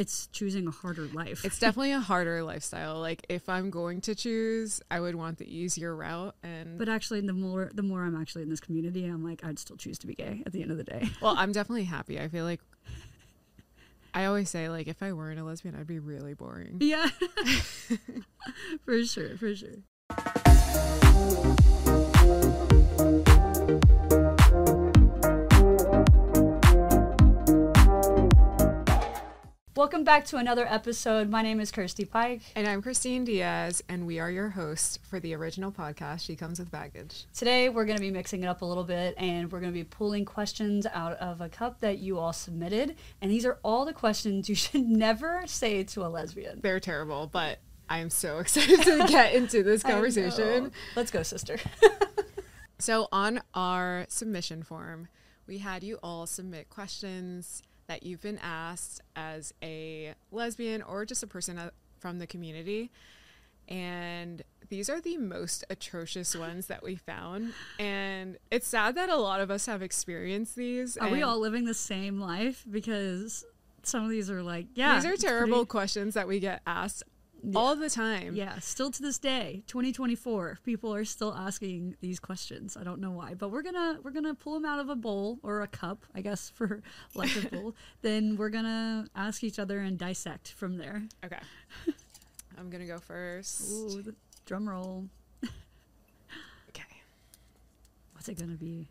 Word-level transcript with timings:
it's 0.00 0.28
choosing 0.28 0.66
a 0.66 0.70
harder 0.70 1.06
life. 1.08 1.44
It's 1.44 1.58
definitely 1.58 1.92
a 1.92 2.00
harder 2.00 2.42
lifestyle. 2.42 3.00
Like 3.00 3.26
if 3.28 3.50
I'm 3.50 3.68
going 3.68 4.00
to 4.02 4.14
choose, 4.14 4.80
I 4.90 4.98
would 4.98 5.14
want 5.14 5.36
the 5.36 5.54
easier 5.54 5.94
route 5.94 6.34
and 6.42 6.78
but 6.78 6.88
actually 6.88 7.20
the 7.20 7.34
more 7.34 7.70
the 7.74 7.82
more 7.82 8.02
I'm 8.02 8.18
actually 8.18 8.42
in 8.42 8.48
this 8.48 8.60
community, 8.60 9.04
I'm 9.04 9.22
like 9.22 9.44
I'd 9.44 9.58
still 9.58 9.76
choose 9.76 9.98
to 9.98 10.06
be 10.06 10.14
gay 10.14 10.42
at 10.46 10.52
the 10.52 10.62
end 10.62 10.70
of 10.70 10.78
the 10.78 10.84
day. 10.84 11.08
Well, 11.20 11.34
I'm 11.36 11.52
definitely 11.52 11.84
happy. 11.96 12.18
I 12.18 12.28
feel 12.28 12.44
like 12.46 12.60
I 14.14 14.24
always 14.24 14.48
say 14.48 14.70
like 14.70 14.88
if 14.88 15.02
I 15.02 15.12
weren't 15.12 15.38
a 15.38 15.44
lesbian, 15.44 15.74
I'd 15.74 15.86
be 15.86 15.98
really 15.98 16.32
boring. 16.32 16.78
Yeah. 16.80 17.08
for 18.86 19.04
sure, 19.04 19.36
for 19.36 19.54
sure. 19.54 19.76
Welcome 29.80 30.04
back 30.04 30.26
to 30.26 30.36
another 30.36 30.66
episode. 30.66 31.30
My 31.30 31.40
name 31.40 31.58
is 31.58 31.72
Kirstie 31.72 32.06
Pike. 32.06 32.42
And 32.54 32.68
I'm 32.68 32.82
Christine 32.82 33.24
Diaz, 33.24 33.82
and 33.88 34.06
we 34.06 34.18
are 34.18 34.30
your 34.30 34.50
hosts 34.50 34.98
for 35.08 35.18
the 35.18 35.34
original 35.34 35.72
podcast, 35.72 36.20
She 36.20 36.36
Comes 36.36 36.58
with 36.58 36.70
Baggage. 36.70 37.24
Today, 37.32 37.70
we're 37.70 37.86
going 37.86 37.96
to 37.96 38.02
be 38.02 38.10
mixing 38.10 38.42
it 38.42 38.46
up 38.46 38.60
a 38.60 38.66
little 38.66 38.84
bit, 38.84 39.14
and 39.16 39.50
we're 39.50 39.58
going 39.58 39.72
to 39.72 39.78
be 39.78 39.84
pulling 39.84 40.26
questions 40.26 40.84
out 40.92 41.14
of 41.14 41.40
a 41.40 41.48
cup 41.48 41.80
that 41.80 41.96
you 41.96 42.18
all 42.18 42.34
submitted. 42.34 42.96
And 43.22 43.30
these 43.30 43.46
are 43.46 43.58
all 43.64 43.86
the 43.86 43.94
questions 43.94 44.50
you 44.50 44.54
should 44.54 44.86
never 44.86 45.44
say 45.46 45.82
to 45.84 46.04
a 46.04 46.08
lesbian. 46.08 46.60
They're 46.60 46.78
terrible, 46.78 47.30
but 47.32 47.60
I'm 47.88 48.10
so 48.10 48.38
excited 48.40 48.82
to 48.82 49.06
get 49.08 49.34
into 49.34 49.62
this 49.62 49.82
conversation. 49.82 50.72
Let's 50.94 51.10
go, 51.10 51.22
sister. 51.22 51.56
so, 52.78 53.08
on 53.12 53.40
our 53.54 54.04
submission 54.10 54.62
form, 54.62 55.08
we 55.46 55.56
had 55.56 55.82
you 55.82 55.98
all 56.02 56.26
submit 56.26 56.68
questions 56.68 57.62
that 57.90 58.04
you've 58.04 58.22
been 58.22 58.38
asked 58.40 59.02
as 59.16 59.52
a 59.64 60.14
lesbian 60.30 60.80
or 60.80 61.04
just 61.04 61.24
a 61.24 61.26
person 61.26 61.58
uh, 61.58 61.70
from 61.98 62.20
the 62.20 62.26
community. 62.26 62.88
And 63.68 64.42
these 64.68 64.88
are 64.88 65.00
the 65.00 65.16
most 65.16 65.64
atrocious 65.68 66.36
ones 66.36 66.68
that 66.68 66.84
we 66.84 66.94
found. 66.94 67.52
And 67.80 68.38
it's 68.48 68.68
sad 68.68 68.94
that 68.94 69.08
a 69.08 69.16
lot 69.16 69.40
of 69.40 69.50
us 69.50 69.66
have 69.66 69.82
experienced 69.82 70.54
these. 70.54 70.96
Are 70.96 71.10
we 71.10 71.24
all 71.24 71.40
living 71.40 71.64
the 71.64 71.74
same 71.74 72.20
life? 72.20 72.64
Because 72.70 73.44
some 73.82 74.04
of 74.04 74.10
these 74.10 74.30
are 74.30 74.40
like, 74.40 74.66
yeah. 74.74 74.94
These 74.94 75.06
are 75.06 75.16
terrible 75.16 75.58
pretty... 75.58 75.70
questions 75.70 76.14
that 76.14 76.28
we 76.28 76.38
get 76.38 76.62
asked 76.68 77.02
yeah. 77.42 77.58
all 77.58 77.76
the 77.76 77.90
time. 77.90 78.34
Yeah, 78.34 78.58
still 78.58 78.90
to 78.90 79.02
this 79.02 79.18
day, 79.18 79.62
2024, 79.66 80.58
people 80.64 80.94
are 80.94 81.04
still 81.04 81.34
asking 81.34 81.96
these 82.00 82.20
questions. 82.20 82.76
I 82.76 82.84
don't 82.84 83.00
know 83.00 83.10
why, 83.10 83.34
but 83.34 83.50
we're 83.50 83.62
gonna 83.62 83.98
we're 84.02 84.10
gonna 84.10 84.34
pull 84.34 84.54
them 84.54 84.64
out 84.64 84.78
of 84.78 84.88
a 84.88 84.96
bowl 84.96 85.38
or 85.42 85.62
a 85.62 85.66
cup, 85.66 86.04
I 86.14 86.20
guess, 86.20 86.50
for 86.54 86.82
like 87.14 87.34
a 87.36 87.48
bowl. 87.48 87.74
then 88.02 88.36
we're 88.36 88.50
gonna 88.50 89.06
ask 89.14 89.44
each 89.44 89.58
other 89.58 89.80
and 89.80 89.98
dissect 89.98 90.52
from 90.52 90.76
there. 90.76 91.02
Okay, 91.24 91.40
I'm 92.58 92.70
gonna 92.70 92.86
go 92.86 92.98
first. 92.98 93.70
Ooh, 93.70 94.02
the 94.02 94.14
drum 94.46 94.68
roll. 94.68 95.06
okay, 96.68 97.02
what's 98.12 98.28
it 98.28 98.38
gonna 98.38 98.52
be? 98.52 98.88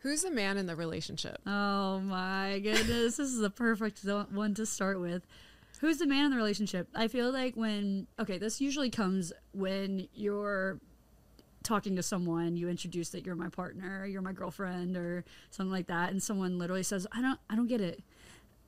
Who's 0.00 0.22
the 0.22 0.30
man 0.30 0.56
in 0.56 0.64
the 0.64 0.76
relationship? 0.76 1.40
Oh 1.46 2.00
my 2.00 2.58
goodness, 2.62 3.16
this 3.16 3.18
is 3.18 3.38
the 3.38 3.50
perfect 3.50 4.02
one 4.30 4.54
to 4.54 4.64
start 4.64 4.98
with 4.98 5.26
who's 5.80 5.98
the 5.98 6.06
man 6.06 6.26
in 6.26 6.30
the 6.30 6.36
relationship? 6.36 6.88
I 6.94 7.08
feel 7.08 7.32
like 7.32 7.56
when 7.56 8.06
okay, 8.18 8.38
this 8.38 8.60
usually 8.60 8.90
comes 8.90 9.32
when 9.52 10.08
you're 10.14 10.78
talking 11.62 11.96
to 11.96 12.02
someone, 12.02 12.56
you 12.56 12.68
introduce 12.68 13.10
that 13.10 13.26
you're 13.26 13.34
my 13.34 13.48
partner, 13.48 14.06
you're 14.06 14.22
my 14.22 14.32
girlfriend, 14.32 14.96
or 14.96 15.24
something 15.50 15.72
like 15.72 15.88
that, 15.88 16.10
and 16.10 16.22
someone 16.22 16.58
literally 16.58 16.82
says, 16.82 17.06
"I 17.12 17.20
don't, 17.20 17.40
I 17.48 17.56
don't 17.56 17.66
get 17.66 17.80
it." 17.80 18.02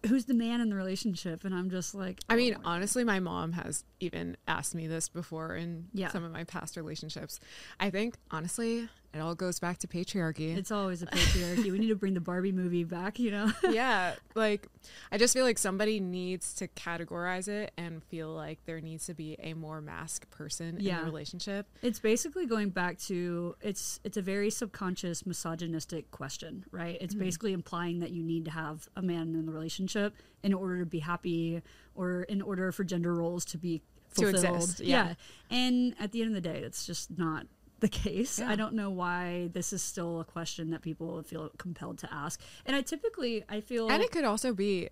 Who's 0.08 0.24
the 0.24 0.34
man 0.34 0.60
in 0.60 0.68
the 0.68 0.74
relationship? 0.74 1.44
And 1.44 1.54
I'm 1.54 1.70
just 1.70 1.94
like, 1.94 2.18
oh 2.28 2.34
I 2.34 2.36
mean, 2.36 2.56
oh 2.56 2.62
honestly, 2.64 3.04
my 3.04 3.20
mom 3.20 3.52
has 3.52 3.84
even 4.02 4.36
asked 4.48 4.74
me 4.74 4.86
this 4.86 5.08
before 5.08 5.54
in 5.54 5.86
yeah. 5.92 6.08
some 6.08 6.24
of 6.24 6.32
my 6.32 6.44
past 6.44 6.76
relationships. 6.76 7.38
I 7.78 7.90
think, 7.90 8.16
honestly, 8.30 8.88
it 9.14 9.20
all 9.20 9.34
goes 9.34 9.60
back 9.60 9.78
to 9.78 9.86
patriarchy. 9.86 10.56
It's 10.56 10.70
always 10.70 11.02
a 11.02 11.06
patriarchy. 11.06 11.70
we 11.70 11.78
need 11.78 11.88
to 11.88 11.96
bring 11.96 12.14
the 12.14 12.20
Barbie 12.20 12.52
movie 12.52 12.84
back, 12.84 13.18
you 13.18 13.30
know? 13.30 13.52
yeah. 13.70 14.14
Like, 14.34 14.68
I 15.10 15.18
just 15.18 15.34
feel 15.34 15.44
like 15.44 15.58
somebody 15.58 16.00
needs 16.00 16.54
to 16.54 16.68
categorize 16.68 17.46
it 17.46 17.72
and 17.76 18.02
feel 18.04 18.30
like 18.30 18.64
there 18.64 18.80
needs 18.80 19.06
to 19.06 19.14
be 19.14 19.36
a 19.38 19.52
more 19.52 19.82
masc 19.82 20.30
person 20.30 20.78
yeah. 20.80 20.94
in 20.94 20.98
the 21.00 21.04
relationship. 21.04 21.66
It's 21.82 21.98
basically 21.98 22.46
going 22.46 22.70
back 22.70 22.98
to 23.00 23.54
it's 23.60 24.00
it's 24.02 24.16
a 24.16 24.22
very 24.22 24.48
subconscious 24.48 25.26
misogynistic 25.26 26.10
question, 26.10 26.64
right? 26.70 26.96
It's 27.00 27.14
mm-hmm. 27.14 27.24
basically 27.24 27.52
implying 27.52 28.00
that 28.00 28.12
you 28.12 28.22
need 28.22 28.46
to 28.46 28.50
have 28.50 28.88
a 28.96 29.02
man 29.02 29.34
in 29.34 29.44
the 29.44 29.52
relationship 29.52 30.14
in 30.42 30.54
order 30.54 30.78
to 30.78 30.86
be 30.86 31.00
happy 31.00 31.60
or 31.94 32.22
in 32.22 32.40
order 32.40 32.72
for 32.72 32.84
gender 32.84 33.14
roles 33.14 33.44
to 33.44 33.58
be 33.58 33.82
fulfilled. 34.14 34.44
To 34.44 34.54
exist, 34.54 34.80
yeah. 34.80 35.08
yeah. 35.08 35.14
And 35.50 35.94
at 36.00 36.12
the 36.12 36.22
end 36.22 36.36
of 36.36 36.42
the 36.42 36.48
day, 36.48 36.58
it's 36.58 36.86
just 36.86 37.16
not 37.18 37.46
the 37.82 37.88
case. 37.88 38.38
Yeah. 38.38 38.48
I 38.48 38.56
don't 38.56 38.74
know 38.74 38.90
why 38.90 39.50
this 39.52 39.72
is 39.72 39.82
still 39.82 40.20
a 40.20 40.24
question 40.24 40.70
that 40.70 40.82
people 40.82 41.22
feel 41.22 41.50
compelled 41.58 41.98
to 41.98 42.08
ask. 42.12 42.40
And 42.64 42.74
I 42.74 42.80
typically 42.80 43.44
I 43.48 43.60
feel 43.60 43.90
And 43.90 44.02
it 44.02 44.10
could 44.10 44.24
also 44.24 44.54
be 44.54 44.88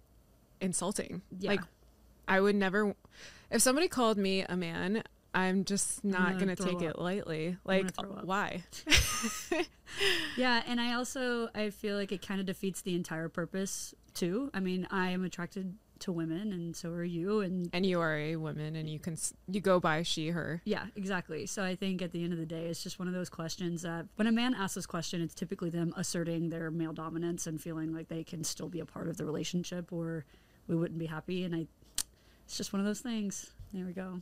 insulting. 0.60 1.22
Yeah. 1.38 1.52
Like 1.52 1.60
I 2.28 2.40
would 2.40 2.56
never 2.56 2.94
if 3.50 3.62
somebody 3.62 3.88
called 3.88 4.18
me 4.18 4.42
a 4.42 4.56
man, 4.56 5.02
I'm 5.32 5.64
just 5.64 6.04
not 6.04 6.38
going 6.38 6.54
to 6.54 6.56
take 6.56 6.76
up. 6.76 6.82
it 6.82 6.98
lightly. 6.98 7.56
Like 7.64 7.90
why? 8.22 8.64
yeah, 10.36 10.62
and 10.66 10.80
I 10.80 10.94
also 10.94 11.48
I 11.54 11.70
feel 11.70 11.96
like 11.96 12.10
it 12.10 12.26
kind 12.26 12.40
of 12.40 12.46
defeats 12.46 12.82
the 12.82 12.96
entire 12.96 13.28
purpose 13.28 13.94
too. 14.14 14.50
I 14.52 14.60
mean, 14.60 14.88
I 14.90 15.10
am 15.10 15.24
attracted 15.24 15.76
to 16.00 16.12
women 16.12 16.52
and 16.52 16.74
so 16.74 16.90
are 16.90 17.04
you 17.04 17.40
and 17.40 17.70
and 17.72 17.84
you 17.86 18.00
are 18.00 18.16
a 18.16 18.36
woman 18.36 18.76
and 18.76 18.88
you 18.88 18.98
can 18.98 19.16
you 19.48 19.60
go 19.60 19.78
by 19.80 20.02
she 20.02 20.28
her. 20.28 20.60
Yeah 20.64 20.86
exactly. 20.96 21.46
So 21.46 21.62
i 21.62 21.74
think 21.74 22.02
at 22.02 22.12
the 22.12 22.22
end 22.24 22.32
of 22.32 22.38
the 22.38 22.46
day 22.46 22.66
it's 22.66 22.82
just 22.82 22.98
one 22.98 23.08
of 23.08 23.14
those 23.14 23.28
questions 23.28 23.82
that 23.82 24.06
when 24.16 24.26
a 24.26 24.32
man 24.32 24.54
asks 24.54 24.74
this 24.74 24.86
question 24.86 25.20
it's 25.20 25.34
typically 25.34 25.70
them 25.70 25.92
asserting 25.96 26.50
their 26.50 26.70
male 26.70 26.92
dominance 26.92 27.46
and 27.46 27.60
feeling 27.60 27.92
like 27.94 28.08
they 28.08 28.24
can 28.24 28.44
still 28.44 28.68
be 28.68 28.80
a 28.80 28.86
part 28.86 29.08
of 29.08 29.16
the 29.16 29.24
relationship 29.24 29.92
or 29.92 30.24
we 30.66 30.76
wouldn't 30.76 30.98
be 30.98 31.06
happy 31.06 31.44
and 31.44 31.54
i 31.54 31.66
it's 32.44 32.56
just 32.56 32.72
one 32.72 32.80
of 32.80 32.86
those 32.86 32.98
things. 32.98 33.52
There 33.72 33.86
we 33.86 33.92
go. 33.92 34.20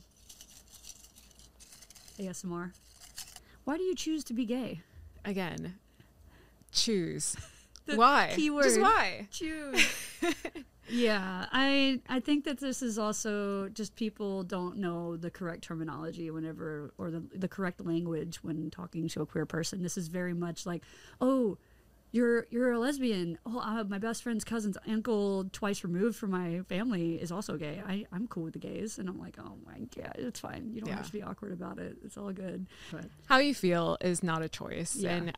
Asmr 2.19 2.71
why 3.63 3.77
do 3.77 3.83
you 3.83 3.95
choose 3.95 4.23
to 4.23 4.33
be 4.33 4.45
gay? 4.45 4.81
Again 5.25 5.75
choose. 6.71 7.35
Why? 7.95 8.31
Keyword 8.35 8.65
just 8.65 8.79
why? 8.79 9.27
choose 9.31 10.21
yeah, 10.89 11.45
I 11.51 12.01
I 12.09 12.19
think 12.19 12.45
that 12.45 12.59
this 12.59 12.81
is 12.81 12.97
also 12.97 13.69
just 13.69 13.95
people 13.95 14.43
don't 14.43 14.77
know 14.77 15.17
the 15.17 15.29
correct 15.29 15.63
terminology 15.63 16.31
whenever 16.31 16.93
or 16.97 17.11
the 17.11 17.23
the 17.33 17.47
correct 17.47 17.85
language 17.85 18.37
when 18.43 18.69
talking 18.69 19.07
to 19.09 19.21
a 19.21 19.25
queer 19.25 19.45
person. 19.45 19.83
This 19.83 19.97
is 19.97 20.07
very 20.07 20.33
much 20.33 20.65
like, 20.65 20.83
oh, 21.21 21.57
you're 22.11 22.47
you're 22.49 22.71
a 22.71 22.79
lesbian. 22.79 23.37
Oh, 23.45 23.59
uh, 23.59 23.83
my 23.83 23.99
best 23.99 24.23
friend's 24.23 24.43
cousin's 24.43 24.77
uncle, 24.87 25.45
twice 25.51 25.83
removed 25.83 26.17
from 26.17 26.31
my 26.31 26.61
family, 26.67 27.15
is 27.15 27.31
also 27.31 27.57
gay. 27.57 27.81
I 27.85 28.05
I'm 28.11 28.27
cool 28.27 28.43
with 28.43 28.53
the 28.53 28.59
gays, 28.59 28.97
and 28.97 29.07
I'm 29.07 29.19
like, 29.19 29.37
oh 29.39 29.57
my 29.65 29.79
god, 29.95 30.15
it's 30.17 30.39
fine. 30.39 30.71
You 30.73 30.81
don't 30.81 30.89
yeah. 30.89 30.97
have 30.97 31.07
to 31.07 31.13
be 31.13 31.21
awkward 31.21 31.53
about 31.53 31.77
it. 31.77 31.97
It's 32.03 32.17
all 32.17 32.31
good. 32.31 32.65
But 32.91 33.05
how 33.27 33.37
you 33.37 33.53
feel 33.53 33.97
is 34.01 34.23
not 34.23 34.41
a 34.41 34.49
choice. 34.49 34.95
Yeah. 34.95 35.11
And 35.11 35.37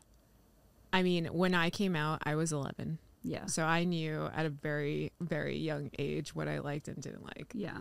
I 0.92 1.02
mean, 1.02 1.26
when 1.26 1.54
I 1.54 1.70
came 1.70 1.96
out, 1.96 2.22
I 2.24 2.34
was 2.34 2.52
11. 2.52 2.98
Yeah. 3.22 3.46
So 3.46 3.64
I 3.64 3.84
knew 3.84 4.28
at 4.34 4.46
a 4.46 4.50
very, 4.50 5.12
very 5.20 5.58
young 5.58 5.90
age 5.98 6.34
what 6.34 6.48
I 6.48 6.58
liked 6.58 6.88
and 6.88 7.00
didn't 7.00 7.24
like. 7.24 7.52
Yeah. 7.54 7.78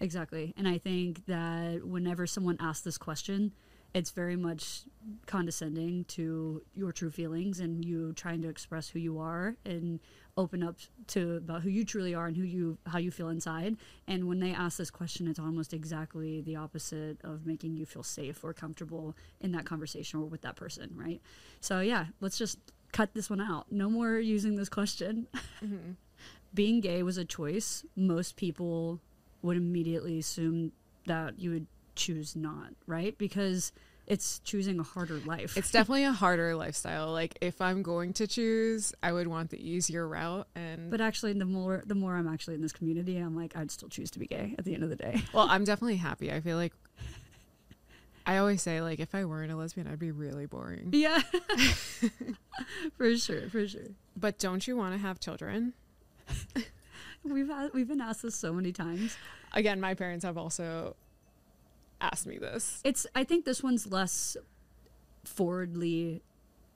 Exactly. 0.00 0.54
And 0.56 0.68
I 0.68 0.78
think 0.78 1.26
that 1.26 1.84
whenever 1.84 2.26
someone 2.26 2.56
asks 2.60 2.82
this 2.82 2.98
question, 2.98 3.52
it's 3.94 4.10
very 4.10 4.36
much 4.36 4.82
condescending 5.26 6.04
to 6.04 6.62
your 6.74 6.92
true 6.92 7.10
feelings 7.10 7.58
and 7.60 7.84
you 7.84 8.12
trying 8.12 8.42
to 8.42 8.48
express 8.48 8.88
who 8.88 8.98
you 8.98 9.18
are 9.18 9.56
and 9.64 9.98
open 10.36 10.62
up 10.62 10.76
to 11.06 11.36
about 11.36 11.62
who 11.62 11.70
you 11.70 11.84
truly 11.84 12.14
are 12.14 12.26
and 12.26 12.36
who 12.36 12.42
you 12.42 12.76
how 12.86 12.98
you 12.98 13.10
feel 13.10 13.28
inside 13.28 13.76
and 14.06 14.28
when 14.28 14.40
they 14.40 14.52
ask 14.52 14.76
this 14.76 14.90
question 14.90 15.26
it's 15.26 15.38
almost 15.38 15.72
exactly 15.72 16.42
the 16.42 16.54
opposite 16.54 17.18
of 17.24 17.46
making 17.46 17.76
you 17.76 17.86
feel 17.86 18.02
safe 18.02 18.44
or 18.44 18.52
comfortable 18.52 19.16
in 19.40 19.52
that 19.52 19.64
conversation 19.64 20.20
or 20.20 20.26
with 20.26 20.42
that 20.42 20.54
person 20.54 20.90
right 20.94 21.20
so 21.60 21.80
yeah 21.80 22.06
let's 22.20 22.36
just 22.36 22.58
cut 22.92 23.14
this 23.14 23.30
one 23.30 23.40
out. 23.40 23.66
No 23.70 23.90
more 23.90 24.18
using 24.18 24.56
this 24.56 24.68
question. 24.68 25.26
Mm-hmm. 25.64 25.92
Being 26.54 26.80
gay 26.80 27.02
was 27.02 27.18
a 27.18 27.24
choice. 27.24 27.84
Most 27.94 28.36
people 28.36 29.00
would 29.42 29.56
immediately 29.56 30.18
assume 30.18 30.72
that 31.06 31.38
you 31.38 31.50
would 31.50 31.66
choose 31.94 32.34
not, 32.34 32.70
right? 32.86 33.16
Because 33.18 33.72
it's 34.06 34.38
choosing 34.40 34.80
a 34.80 34.82
harder 34.82 35.18
life. 35.26 35.56
It's 35.58 35.70
definitely 35.70 36.04
a 36.04 36.12
harder 36.12 36.56
lifestyle. 36.56 37.12
Like 37.12 37.36
if 37.42 37.60
I'm 37.60 37.82
going 37.82 38.14
to 38.14 38.26
choose, 38.26 38.94
I 39.02 39.12
would 39.12 39.26
want 39.26 39.50
the 39.50 39.60
easier 39.60 40.08
route 40.08 40.48
and 40.54 40.90
But 40.90 41.02
actually 41.02 41.34
the 41.34 41.44
more 41.44 41.82
the 41.86 41.94
more 41.94 42.16
I'm 42.16 42.26
actually 42.26 42.54
in 42.54 42.62
this 42.62 42.72
community, 42.72 43.18
I'm 43.18 43.36
like 43.36 43.54
I'd 43.54 43.70
still 43.70 43.90
choose 43.90 44.10
to 44.12 44.18
be 44.18 44.26
gay 44.26 44.54
at 44.58 44.64
the 44.64 44.74
end 44.74 44.82
of 44.82 44.88
the 44.88 44.96
day. 44.96 45.22
Well, 45.34 45.46
I'm 45.48 45.64
definitely 45.64 45.96
happy. 45.96 46.32
I 46.32 46.40
feel 46.40 46.56
like 46.56 46.72
I 48.28 48.36
always 48.36 48.60
say 48.60 48.82
like 48.82 49.00
if 49.00 49.14
I 49.14 49.24
weren't 49.24 49.50
a 49.50 49.56
lesbian, 49.56 49.86
I'd 49.86 49.98
be 49.98 50.10
really 50.10 50.44
boring. 50.44 50.90
Yeah. 50.92 51.22
for 52.98 53.16
sure, 53.16 53.48
for 53.48 53.66
sure. 53.66 53.88
But 54.14 54.38
don't 54.38 54.68
you 54.68 54.76
want 54.76 54.92
to 54.92 54.98
have 54.98 55.18
children? 55.18 55.72
we've 57.24 57.48
had, 57.48 57.72
we've 57.72 57.88
been 57.88 58.02
asked 58.02 58.20
this 58.20 58.34
so 58.34 58.52
many 58.52 58.70
times. 58.70 59.16
Again, 59.54 59.80
my 59.80 59.94
parents 59.94 60.26
have 60.26 60.36
also 60.36 60.94
asked 62.02 62.26
me 62.26 62.36
this. 62.36 62.82
It's 62.84 63.06
I 63.14 63.24
think 63.24 63.46
this 63.46 63.62
one's 63.62 63.86
less 63.90 64.36
forwardly 65.24 66.22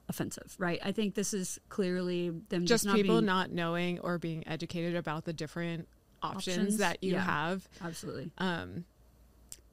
offensive, 0.09 0.55
right? 0.59 0.81
I 0.83 0.93
think 0.93 1.15
this 1.15 1.35
is 1.35 1.61
clearly 1.69 2.31
them 2.49 2.63
just, 2.63 2.85
Just 2.85 2.87
not 2.87 2.97
people 2.97 3.17
being, 3.17 3.27
not 3.27 3.53
knowing 3.53 3.99
or 4.01 4.19
being 4.19 4.49
educated 4.49 4.97
about 4.97 5.27
the 5.27 5.35
different 5.35 5.87
options, 6.23 6.57
Options, 6.57 6.79
that 6.79 7.05
you 7.05 7.13
yeah. 7.13 7.21
have. 7.25 7.69
absolutely. 7.85 8.31
Um, 8.39 8.87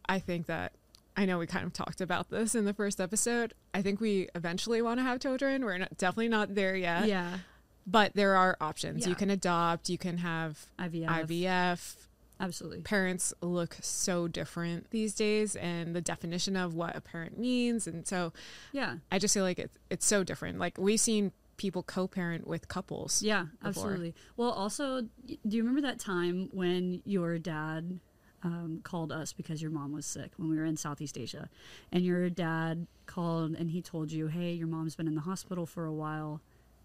I 0.09 0.19
think 0.19 0.47
that 0.47 0.73
I 1.19 1.25
know 1.25 1.37
we 1.37 1.47
kind 1.47 1.65
of 1.65 1.73
talked 1.73 1.99
about 1.99 2.29
this 2.29 2.55
in 2.55 2.63
the 2.63 2.73
first 2.73 3.01
episode. 3.01 3.53
I 3.73 3.81
think 3.81 3.99
we 3.99 4.29
eventually 4.35 4.81
want 4.81 5.01
to 5.01 5.03
have 5.03 5.19
children. 5.19 5.65
We're 5.65 5.77
not, 5.77 5.97
definitely 5.97 6.29
not 6.29 6.55
there 6.55 6.77
yet, 6.77 7.07
yeah, 7.09 7.39
but 7.85 8.13
there 8.15 8.37
are 8.37 8.55
options. 8.61 9.05
You 9.05 9.15
can 9.15 9.29
adopt. 9.29 9.89
You 9.89 9.97
can 9.97 10.19
have 10.19 10.67
IVF, 10.79 11.25
IVF. 11.27 11.95
absolutely. 12.39 12.81
Parents 12.83 13.33
look 13.41 13.75
so 13.81 14.29
different 14.29 14.91
these 14.91 15.13
days, 15.13 15.57
and 15.57 15.93
the 15.93 15.99
definition 15.99 16.55
of 16.55 16.73
what 16.73 16.95
a 16.95 17.01
parent 17.01 17.37
means, 17.37 17.85
and 17.85 18.07
so 18.07 18.31
Yeah, 18.71 18.95
I 19.11 19.19
just 19.19 19.33
feel 19.33 19.43
like 19.43 19.59
it's 19.59 19.77
it's 19.89 20.05
so 20.05 20.23
different. 20.23 20.57
Like 20.57 20.77
we've 20.77 21.01
seen 21.01 21.33
people 21.57 21.83
co-parent 21.83 22.47
with 22.47 22.69
couples. 22.69 23.21
yeah, 23.21 23.47
before. 23.61 23.67
absolutely. 23.67 24.15
Well, 24.37 24.51
also, 24.51 25.01
do 25.01 25.37
you 25.49 25.63
remember 25.63 25.81
that 25.81 25.99
time 25.99 26.47
when 26.53 27.01
your 27.03 27.37
dad 27.37 27.99
um, 28.43 28.81
called 28.83 29.11
us 29.11 29.33
because 29.33 29.61
your 29.61 29.71
mom 29.71 29.91
was 29.91 30.05
sick 30.05 30.31
when 30.37 30.49
we 30.49 30.57
were 30.57 30.65
in 30.65 30.77
Southeast 30.77 31.17
Asia, 31.17 31.49
and 31.91 32.03
your 32.03 32.29
dad 32.29 32.87
called 33.05 33.53
and 33.55 33.71
he 33.71 33.81
told 33.81 34.11
you, 34.11 34.27
"Hey, 34.27 34.53
your 34.53 34.67
mom's 34.67 34.95
been 34.95 35.07
in 35.07 35.15
the 35.15 35.21
hospital 35.21 35.65
for 35.65 35.85
a 35.85 35.93
while." 35.93 36.41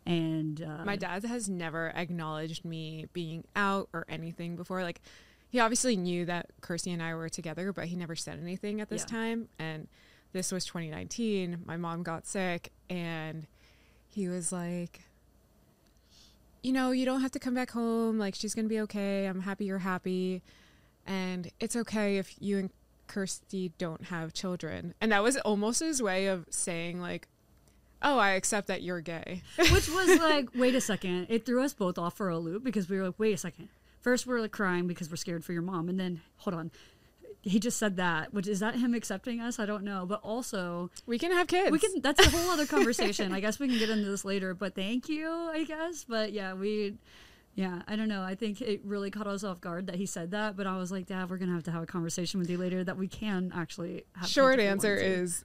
And 0.06 0.60
uh, 0.62 0.84
My 0.84 0.96
dad 0.96 1.24
has 1.24 1.48
never 1.48 1.90
acknowledged 1.96 2.64
me 2.64 3.06
being 3.12 3.44
out 3.56 3.88
or 3.94 4.04
anything 4.08 4.54
before. 4.54 4.82
Like, 4.82 5.00
he 5.48 5.60
obviously 5.60 5.96
knew 5.96 6.26
that 6.26 6.46
Kirstie 6.60 6.92
and 6.92 7.02
I 7.02 7.14
were 7.14 7.30
together, 7.30 7.72
but 7.72 7.86
he 7.86 7.96
never 7.96 8.14
said 8.14 8.38
anything 8.38 8.80
at 8.82 8.90
this 8.90 9.02
Yeah. 9.08 9.16
time. 9.16 9.48
And 9.58 9.88
this 10.32 10.52
was 10.52 10.66
2019. 10.66 11.62
My 11.64 11.78
mom 11.78 12.02
got 12.02 12.26
sick, 12.26 12.70
and 12.90 13.46
he 14.08 14.28
was 14.28 14.52
like, 14.52 15.02
You 16.62 16.72
know, 16.72 16.90
you 16.92 17.04
don't 17.04 17.20
have 17.20 17.32
to 17.32 17.38
come 17.38 17.54
back 17.54 17.70
home. 17.70 18.18
Like, 18.18 18.34
she's 18.34 18.54
going 18.54 18.64
to 18.64 18.68
be 18.70 18.80
okay. 18.80 19.26
I'm 19.26 19.40
happy 19.40 19.64
you're 19.66 19.78
happy. 19.78 20.42
And 21.06 21.50
it's 21.60 21.76
okay 21.76 22.18
if 22.18 22.34
you 22.40 22.58
and 22.58 22.70
Kirstie 23.08 23.72
don't 23.78 24.04
have 24.04 24.32
children. 24.32 24.94
And 25.00 25.12
that 25.12 25.22
was 25.22 25.36
almost 25.38 25.80
his 25.80 26.02
way 26.02 26.26
of 26.26 26.46
saying, 26.50 27.00
like, 27.00 27.28
Oh, 28.06 28.18
I 28.18 28.32
accept 28.32 28.66
that 28.66 28.82
you're 28.82 29.00
gay. 29.00 29.42
which 29.56 29.88
was 29.88 30.18
like, 30.18 30.50
wait 30.54 30.74
a 30.74 30.80
second. 30.80 31.26
It 31.30 31.46
threw 31.46 31.62
us 31.62 31.72
both 31.72 31.96
off 31.96 32.14
for 32.14 32.28
a 32.28 32.38
loop 32.38 32.62
because 32.62 32.86
we 32.86 32.98
were 32.98 33.06
like, 33.06 33.18
wait 33.18 33.32
a 33.32 33.38
second. 33.38 33.70
First, 34.02 34.26
we're 34.26 34.40
like 34.40 34.52
crying 34.52 34.86
because 34.86 35.08
we're 35.08 35.16
scared 35.16 35.42
for 35.42 35.54
your 35.54 35.62
mom, 35.62 35.88
and 35.88 35.98
then 35.98 36.20
hold 36.36 36.54
on, 36.54 36.70
he 37.40 37.58
just 37.58 37.78
said 37.78 37.96
that. 37.96 38.34
Which 38.34 38.46
is 38.46 38.60
that 38.60 38.74
him 38.74 38.92
accepting 38.92 39.40
us? 39.40 39.58
I 39.58 39.64
don't 39.64 39.84
know. 39.84 40.04
But 40.04 40.20
also, 40.22 40.90
We 41.06 41.18
can 41.18 41.32
have 41.32 41.46
kids. 41.46 41.70
we 41.70 41.78
can. 41.78 42.02
That's 42.02 42.26
a 42.26 42.28
whole 42.28 42.50
other 42.50 42.66
conversation. 42.66 43.32
I 43.32 43.40
guess 43.40 43.58
we 43.58 43.66
can 43.68 43.78
get 43.78 43.88
into 43.88 44.10
this 44.10 44.22
later. 44.24 44.52
But 44.52 44.74
thank 44.74 45.08
you. 45.08 45.30
I 45.30 45.64
guess. 45.64 46.04
But 46.04 46.32
yeah, 46.34 46.52
we. 46.52 46.96
Yeah, 47.54 47.82
I 47.86 47.94
don't 47.96 48.08
know. 48.08 48.22
I 48.22 48.34
think 48.34 48.60
it 48.60 48.80
really 48.84 49.10
caught 49.10 49.26
us 49.26 49.44
off 49.44 49.60
guard 49.60 49.86
that 49.86 49.94
he 49.96 50.06
said 50.06 50.32
that. 50.32 50.56
But 50.56 50.66
I 50.66 50.76
was 50.76 50.90
like, 50.90 51.06
Dad, 51.06 51.30
we're 51.30 51.38
gonna 51.38 51.52
have 51.52 51.62
to 51.64 51.70
have 51.70 51.82
a 51.82 51.86
conversation 51.86 52.40
with 52.40 52.50
you 52.50 52.58
later 52.58 52.82
that 52.84 52.96
we 52.96 53.06
can 53.06 53.52
actually. 53.54 54.04
have 54.16 54.28
Short 54.28 54.58
answer 54.58 54.94
is 54.96 55.44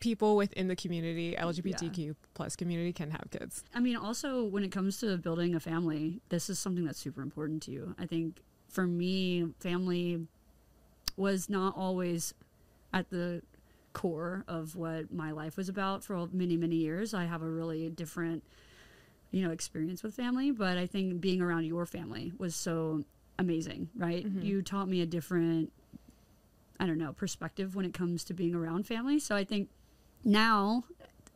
people 0.00 0.36
within 0.36 0.68
the 0.68 0.76
community, 0.76 1.34
LGBTQ 1.36 2.14
plus 2.34 2.56
community, 2.56 2.92
can 2.92 3.10
have 3.10 3.26
kids. 3.30 3.64
I 3.74 3.80
mean, 3.80 3.96
also 3.96 4.44
when 4.44 4.64
it 4.64 4.72
comes 4.72 4.98
to 5.00 5.16
building 5.18 5.54
a 5.54 5.60
family, 5.60 6.20
this 6.28 6.48
is 6.48 6.58
something 6.58 6.84
that's 6.84 6.98
super 6.98 7.20
important 7.20 7.62
to 7.64 7.70
you. 7.70 7.94
I 7.98 8.06
think 8.06 8.40
for 8.68 8.86
me, 8.86 9.48
family 9.60 10.26
was 11.16 11.50
not 11.50 11.76
always 11.76 12.32
at 12.92 13.10
the 13.10 13.42
core 13.92 14.44
of 14.46 14.76
what 14.76 15.12
my 15.12 15.32
life 15.32 15.56
was 15.56 15.68
about 15.68 16.04
for 16.04 16.28
many, 16.32 16.56
many 16.56 16.76
years. 16.76 17.12
I 17.12 17.24
have 17.24 17.42
a 17.42 17.48
really 17.48 17.90
different, 17.90 18.44
you 19.30 19.42
know, 19.42 19.50
experience 19.50 20.02
with 20.02 20.14
family, 20.14 20.50
but 20.50 20.78
I 20.78 20.86
think 20.86 21.20
being 21.20 21.40
around 21.40 21.64
your 21.64 21.86
family 21.86 22.32
was 22.38 22.54
so 22.54 23.04
amazing, 23.38 23.90
right? 23.96 24.26
Mm-hmm. 24.26 24.42
You 24.42 24.62
taught 24.62 24.88
me 24.88 25.00
a 25.00 25.06
different, 25.06 25.72
I 26.80 26.86
don't 26.86 26.98
know, 26.98 27.12
perspective 27.12 27.76
when 27.76 27.84
it 27.84 27.94
comes 27.94 28.24
to 28.24 28.34
being 28.34 28.54
around 28.54 28.86
family. 28.86 29.18
So 29.18 29.36
I 29.36 29.44
think 29.44 29.68
now 30.24 30.84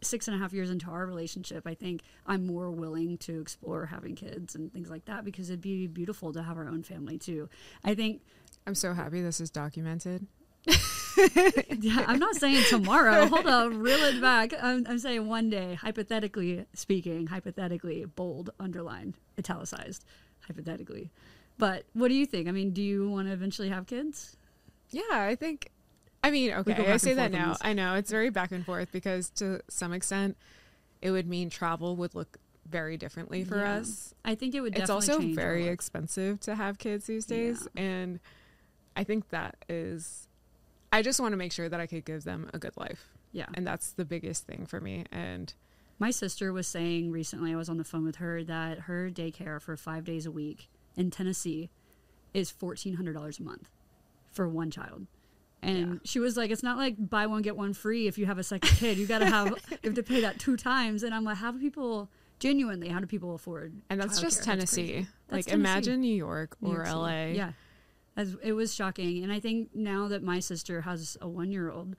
six 0.00 0.27
and 0.27 0.37
a 0.37 0.39
half 0.39 0.53
years 0.53 0.71
into 0.71 0.91
our 0.91 1.06
relationship, 1.06 1.67
I 1.67 1.75
think 1.75 2.03
I'm 2.27 2.47
more 2.47 2.71
willing 2.71 3.19
to 3.19 3.41
explore 3.41 3.87
having 3.87 4.15
kids 4.15 4.55
and 4.55 4.73
things 4.73 4.91
like 4.91 5.05
that 5.05 5.25
because 5.25 5.49
it'd 5.50 5.61
be 5.61 5.87
beautiful 5.87 6.33
to 6.33 6.43
have 6.43 6.56
our 6.56 6.69
own 6.69 6.83
family 6.83 7.19
too. 7.19 7.49
I 7.85 7.94
think, 7.94 8.23
I'm 8.67 8.75
so 8.75 8.94
happy 8.94 9.23
this 9.23 9.41
is 9.41 9.50
documented. 9.50 10.27
yeah, 11.81 12.05
I'm 12.06 12.19
not 12.19 12.37
saying 12.37 12.64
tomorrow. 12.69 13.26
Hold 13.26 13.47
on, 13.47 13.79
reel 13.81 13.99
it 14.05 14.20
back. 14.20 14.53
I'm, 14.61 14.87
I'm 14.88 14.99
saying 14.99 15.26
one 15.29 15.50
day, 15.50 15.75
hypothetically 15.75 16.64
speaking, 16.75 17.26
hypothetically, 17.26 18.05
bold, 18.05 18.50
underlined, 18.61 19.14
italicized, 19.38 20.05
hypothetically. 20.47 21.11
But 21.59 21.85
what 21.93 22.09
do 22.09 22.14
you 22.14 22.26
think? 22.26 22.49
I 22.49 22.50
mean, 22.53 22.70
do 22.73 22.82
you 22.82 23.09
want 23.09 23.29
to 23.29 23.32
eventually 23.32 23.69
have 23.69 23.87
kids? 23.87 24.37
Yeah, 24.91 25.03
I 25.12 25.35
think. 25.37 25.70
I 26.25 26.31
mean, 26.31 26.50
go 26.50 26.59
okay, 26.59 26.91
I 26.93 26.97
say 26.99 27.15
that 27.15 27.32
now. 27.32 27.56
I 27.62 27.73
know 27.73 27.94
it's 27.97 28.11
very 28.11 28.31
back 28.31 28.53
and 28.53 28.65
forth 28.65 28.93
because 28.93 29.29
to 29.31 29.61
some 29.69 29.93
extent, 29.93 30.37
it 31.00 31.11
would 31.11 31.26
mean 31.26 31.50
travel 31.50 31.97
would 31.97 32.15
look 32.15 32.38
very 32.69 32.97
differently 32.97 33.43
for 33.44 33.58
Yeah. 33.58 33.75
us. 33.79 34.15
I 34.25 34.35
think 34.37 34.55
it 34.55 34.61
would. 34.61 34.76
It's 34.79 34.88
also 34.91 35.19
very 35.20 35.67
expensive 35.67 36.38
to 36.41 36.55
have 36.55 36.79
kids 36.79 37.06
these 37.06 37.26
days, 37.26 37.67
and 37.76 38.20
I 38.97 39.05
think 39.05 39.31
that 39.31 39.56
is. 39.69 40.29
I 40.93 41.03
just 41.03 41.21
want 41.21 41.33
to 41.33 41.37
make 41.37 41.53
sure 41.53 41.69
that 41.69 41.81
I 41.81 41.87
could 41.87 42.05
give 42.05 42.25
them 42.25 42.50
a 42.53 42.59
good 42.59 42.77
life, 42.77 43.09
yeah. 43.33 43.47
and 43.55 43.67
that's 43.67 43.93
the 43.93 44.05
biggest 44.05 44.47
thing 44.47 44.67
for 44.67 44.81
me. 44.81 45.05
And 45.11 45.53
My 45.99 46.11
sister 46.11 46.53
was 46.53 46.67
saying 46.67 47.11
recently, 47.12 47.53
I 47.53 47.56
was 47.56 47.69
on 47.69 47.79
the 47.79 47.85
phone 47.85 48.05
with 48.05 48.17
her, 48.17 48.44
that 48.44 48.81
her 48.81 49.09
daycare 49.11 49.61
for 49.61 49.77
five 49.77 50.05
days 50.05 50.27
a 50.27 50.31
week 50.31 50.69
in 50.97 51.11
Tennessee 51.11 51.71
is 52.35 52.53
$1,400 52.53 53.39
a 53.39 53.43
month 53.43 53.71
for 54.31 54.49
one 54.49 54.71
child. 54.71 55.06
And 55.62 55.79
Yeah. 55.94 55.99
she 56.05 56.19
was 56.19 56.37
like, 56.37 56.50
it's 56.50 56.62
not 56.65 56.77
like 56.77 56.97
buy 56.99 57.27
one, 57.27 57.41
get 57.43 57.56
one 57.56 57.73
free 57.73 58.09
if 58.09 58.19
you 58.19 58.27
have 58.27 58.39
a 58.39 58.43
second 58.43 58.71
kid. 58.79 58.99
You 58.99 59.06
got 59.06 59.21
to 59.21 59.27
have, 59.27 59.47
you 59.71 59.79
have 59.85 59.94
to 59.94 60.03
pay 60.03 60.21
that 60.23 60.39
two 60.41 60.56
times. 60.56 61.03
And 61.05 61.15
I'm 61.15 61.23
like, 61.25 61.37
how 61.37 61.53
do 61.53 61.59
people, 61.61 62.11
genuinely, 62.41 62.89
how 62.89 62.99
do 62.99 63.06
people 63.06 63.35
afford? 63.35 63.73
and 63.89 64.00
that's 64.00 64.21
just 64.21 64.43
Tennessee. 64.43 64.93
crazy. 64.93 65.06
like 65.31 65.44
Tennessee. 65.47 65.55
imagine 65.55 66.00
New 66.00 66.15
York 66.17 66.56
New 66.61 66.71
or 66.71 66.75
York 66.75 66.87
City. 66.87 66.99
LA. 66.99 67.25
Yeah. 67.27 67.53
As, 68.17 68.37
it 68.43 68.53
was 68.53 68.75
shocking. 68.75 69.22
And 69.22 69.32
I 69.32 69.41
think 69.41 69.75
now 69.75 70.08
that 70.08 70.22
my 70.22 70.41
sister 70.41 70.82
has 70.82 71.17
a 71.20 71.29
one 71.29 71.51
year 71.51 71.70
old, 71.70 71.96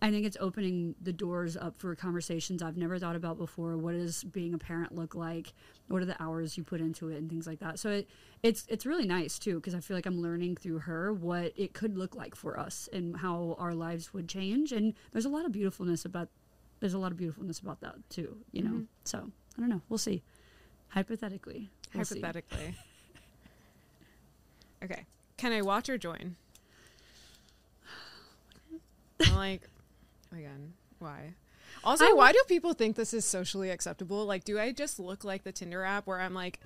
I 0.00 0.10
think 0.10 0.24
it's 0.24 0.36
opening 0.38 0.94
the 1.02 1.12
doors 1.12 1.56
up 1.56 1.76
for 1.76 1.94
conversations 1.96 2.62
I've 2.62 2.76
never 2.76 2.98
thought 2.98 3.16
about 3.16 3.36
before. 3.36 3.76
What 3.76 3.92
does 3.92 4.22
being 4.22 4.54
a 4.54 4.58
parent 4.58 4.94
look 4.94 5.16
like? 5.16 5.52
What 5.88 6.02
are 6.02 6.04
the 6.04 6.20
hours 6.22 6.56
you 6.56 6.62
put 6.62 6.80
into 6.80 7.08
it 7.08 7.16
and 7.16 7.28
things 7.28 7.48
like 7.48 7.58
that? 7.58 7.80
So 7.80 7.90
it, 7.90 8.08
it's 8.44 8.64
it's 8.68 8.86
really 8.86 9.06
nice 9.06 9.40
too 9.40 9.56
because 9.56 9.74
I 9.74 9.80
feel 9.80 9.96
like 9.96 10.06
I'm 10.06 10.22
learning 10.22 10.56
through 10.56 10.80
her 10.80 11.12
what 11.12 11.52
it 11.56 11.74
could 11.74 11.98
look 11.98 12.14
like 12.14 12.36
for 12.36 12.58
us 12.58 12.88
and 12.92 13.16
how 13.16 13.56
our 13.58 13.74
lives 13.74 14.14
would 14.14 14.28
change. 14.28 14.70
And 14.70 14.94
there's 15.10 15.24
a 15.24 15.30
lot 15.30 15.44
of 15.44 15.50
beautifulness 15.50 16.04
about 16.04 16.28
there's 16.78 16.94
a 16.94 16.98
lot 16.98 17.10
of 17.10 17.18
beautifulness 17.18 17.58
about 17.58 17.80
that 17.80 17.96
too. 18.08 18.36
You 18.52 18.62
know. 18.62 18.70
Mm-hmm. 18.70 18.82
So 19.04 19.18
I 19.56 19.60
don't 19.60 19.68
know. 19.68 19.82
We'll 19.88 19.98
see. 19.98 20.22
Hypothetically. 20.90 21.70
we'll 21.92 22.04
see. 22.04 22.20
hypothetically. 22.20 22.76
okay. 24.84 25.06
Can 25.38 25.52
I 25.52 25.62
watch 25.62 25.88
or 25.88 25.96
join? 25.96 26.36
I'm 29.26 29.34
like, 29.34 29.62
again, 30.32 30.74
why? 30.98 31.34
Also, 31.84 32.04
I 32.06 32.12
why 32.12 32.32
do 32.32 32.42
people 32.48 32.72
think 32.74 32.96
this 32.96 33.14
is 33.14 33.24
socially 33.24 33.70
acceptable? 33.70 34.26
Like, 34.26 34.44
do 34.44 34.58
I 34.58 34.72
just 34.72 34.98
look 34.98 35.24
like 35.24 35.44
the 35.44 35.52
Tinder 35.52 35.84
app 35.84 36.06
where 36.06 36.20
I'm 36.20 36.34
like, 36.34 36.60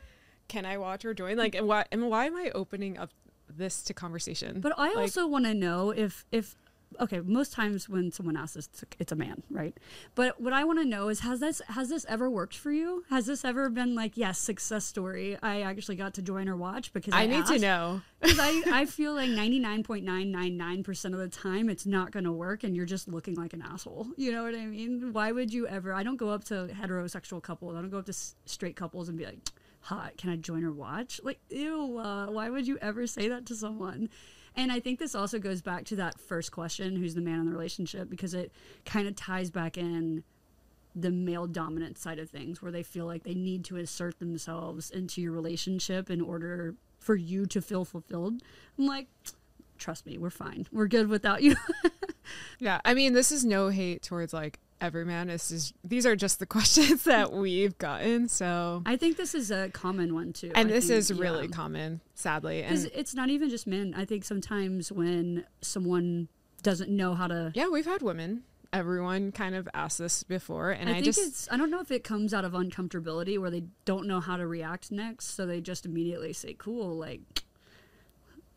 can 0.49 0.64
I 0.67 0.79
watch 0.79 1.05
or 1.05 1.14
join? 1.14 1.37
Like, 1.37 1.55
and 1.55 1.69
why, 1.69 1.85
and 1.93 2.09
why 2.09 2.26
am 2.26 2.37
I 2.37 2.50
opening 2.55 2.99
up 2.99 3.11
this 3.49 3.83
to 3.85 3.95
conversation? 3.95 4.61
But 4.61 4.73
I 4.79 4.88
Like, 4.88 4.97
also 4.97 5.26
want 5.26 5.45
to 5.45 5.55
know 5.55 5.91
if 5.91 6.25
if 6.33 6.57
okay, 7.00 7.20
most 7.20 7.52
times 7.52 7.88
when 7.88 8.12
someone 8.12 8.37
asks 8.37 8.54
this, 8.54 8.66
it's 8.66 8.82
a, 8.82 8.87
it's 8.99 9.12
a 9.12 9.16
man, 9.16 9.42
right? 9.50 9.76
But 10.14 10.40
what 10.40 10.52
I 10.52 10.64
want 10.64 10.78
to 10.80 10.84
know 10.84 11.08
is 11.08 11.20
has 11.20 11.40
this 11.40 11.61
has 11.68 11.88
this 11.88 12.04
ever 12.08 12.28
worked 12.30 12.56
for 12.56 12.70
you? 12.72 13.04
Has 13.11 13.26
this 13.26 13.44
ever 13.44 13.68
been 13.68 13.94
like 13.94 14.16
yes, 14.16 14.38
success 14.38 14.84
story? 14.84 15.38
I 15.42 15.62
actually 15.62 15.96
got 15.96 16.14
to 16.14 16.22
join 16.22 16.49
or 16.49 16.56
watch 16.56 16.92
because 16.92 17.14
I, 17.14 17.22
I 17.22 17.26
need 17.26 17.46
to 17.46 17.58
know. 17.58 18.02
because 18.20 18.38
I, 18.38 18.62
I 18.72 18.87
feel 18.87 19.14
like 19.14 19.30
99.999% 19.30 21.04
of 21.06 21.18
the 21.18 21.28
time 21.28 21.68
it's 21.68 21.87
not 21.87 22.11
going 22.12 22.25
to 22.25 22.32
work 22.32 22.64
and 22.64 22.76
you're 22.76 22.87
just 22.87 23.08
looking 23.08 23.34
like 23.34 23.52
an 23.52 23.62
asshole. 23.62 24.08
You 24.16 24.32
know 24.32 24.44
what 24.44 24.54
I 24.54 24.66
mean? 24.66 25.12
Why 25.12 25.32
would 25.32 25.52
you 25.52 25.66
ever? 25.66 25.92
I 25.92 26.02
don't 26.02 26.16
go 26.16 26.30
up 26.30 26.44
to 26.44 26.68
heterosexual 26.80 27.42
couples. 27.42 27.76
I 27.76 27.80
don't 27.80 27.90
go 27.90 27.99
up 27.99 28.06
to 28.06 28.11
s- 28.11 28.34
straight 28.46 28.76
couples 28.76 29.08
and 29.08 29.16
be 29.18 29.25
like, 29.25 29.38
hot, 29.80 30.16
can 30.16 30.30
I 30.30 30.37
join 30.37 30.64
or 30.64 30.72
watch? 30.72 31.20
Like, 31.22 31.40
ew, 31.50 31.99
uh, 31.99 32.26
why 32.26 32.49
would 32.50 32.66
you 32.66 32.78
ever 32.80 33.06
say 33.06 33.28
that 33.28 33.46
to 33.46 33.54
someone? 33.54 34.08
And 34.56 34.71
I 34.71 34.80
think 34.80 34.99
this 34.99 35.14
also 35.14 35.38
goes 35.38 35.62
back 35.62 35.85
to 35.87 35.97
that 35.97 36.21
first 36.21 36.52
question 36.52 36.97
who's 36.97 37.14
the 37.14 37.21
man 37.21 37.40
in 37.40 37.47
the 37.47 37.52
relationship? 37.52 38.11
Because 38.11 38.35
it 38.35 38.52
kind 38.85 39.09
of 39.09 39.16
ties 39.16 39.50
back 39.50 39.78
in 39.78 40.25
the 40.94 41.11
male 41.11 41.47
dominant 41.47 41.97
side 41.97 42.18
of 42.18 42.28
things 42.28 42.61
where 42.61 42.71
they 42.71 42.82
feel 42.82 43.06
like 43.06 43.23
they 43.23 43.35
need 43.35 43.64
to 43.64 43.76
assert 43.78 44.18
themselves 44.18 44.90
into 44.90 45.23
your 45.23 45.32
relationship 45.32 46.11
in 46.11 46.21
order 46.21 46.75
for 46.99 47.16
you 47.16 47.47
to 47.47 47.62
feel 47.62 47.85
fulfilled. 47.85 48.42
I'm 48.78 48.87
like, 48.87 49.09
trust 49.78 50.04
me, 50.04 50.18
we're 50.18 50.30
fine. 50.30 50.66
We're 50.71 50.88
good 50.88 51.09
without 51.09 51.42
you. 51.42 51.56
Yeah, 52.59 52.80
I 52.85 52.94
mean, 52.94 53.12
this 53.12 53.32
is 53.32 53.44
no 53.44 53.68
hate 53.68 54.02
towards 54.02 54.32
like 54.32 54.59
every 54.83 55.05
man. 55.07 55.29
This 55.29 55.51
is 55.51 55.73
these 55.83 56.05
are 56.05 56.17
just 56.17 56.39
the 56.41 56.47
questions 56.57 57.05
that 57.05 57.33
we've 57.33 57.79
gotten. 57.79 58.29
So, 58.29 58.83
I 58.85 58.97
think 58.97 59.17
this 59.17 59.35
is 59.35 59.51
a 59.51 59.71
common 59.71 60.15
one 60.15 60.35
too. 60.35 60.53
and 60.55 60.69
I 60.69 60.73
this 60.73 60.89
think, 60.89 60.99
is 60.99 61.12
really 61.15 61.47
yeah. 61.47 61.53
common, 61.57 62.01
sadly. 62.15 62.62
And 62.62 62.91
it's 62.95 63.15
not 63.15 63.31
even 63.31 63.49
just 63.49 63.67
men. 63.67 63.95
I 63.97 64.05
think 64.05 64.25
sometimes 64.25 64.93
when 64.93 65.45
someone 65.62 66.29
doesn't 66.62 66.91
know 66.91 67.15
how 67.15 67.29
to 67.29 67.53
yeah, 67.55 67.69
we've 67.69 67.87
had 67.87 68.03
women. 68.03 68.43
Everyone 68.75 69.33
kind 69.33 69.55
of 69.55 69.69
asked 69.75 69.99
this 69.99 70.23
before, 70.23 70.71
and 70.71 70.89
I, 70.89 70.93
I, 70.93 70.95
think 70.95 71.05
just 71.05 71.21
it's 71.21 71.49
I 71.51 71.59
don't 71.59 71.71
know 71.71 71.81
if 71.81 71.91
it 71.91 72.05
comes 72.05 72.33
out 72.33 72.47
of 72.47 72.53
uncomfortability 72.53 73.39
where 73.39 73.51
they 73.51 73.65
don't 73.85 74.07
know 74.07 74.19
how 74.19 74.39
to 74.39 74.47
react 74.47 74.91
next, 74.91 75.35
so 75.35 75.45
they 75.45 75.61
just 75.61 75.85
immediately 75.85 76.33
say, 76.33 76.55
"Cool, 76.55 76.97
like 76.97 77.21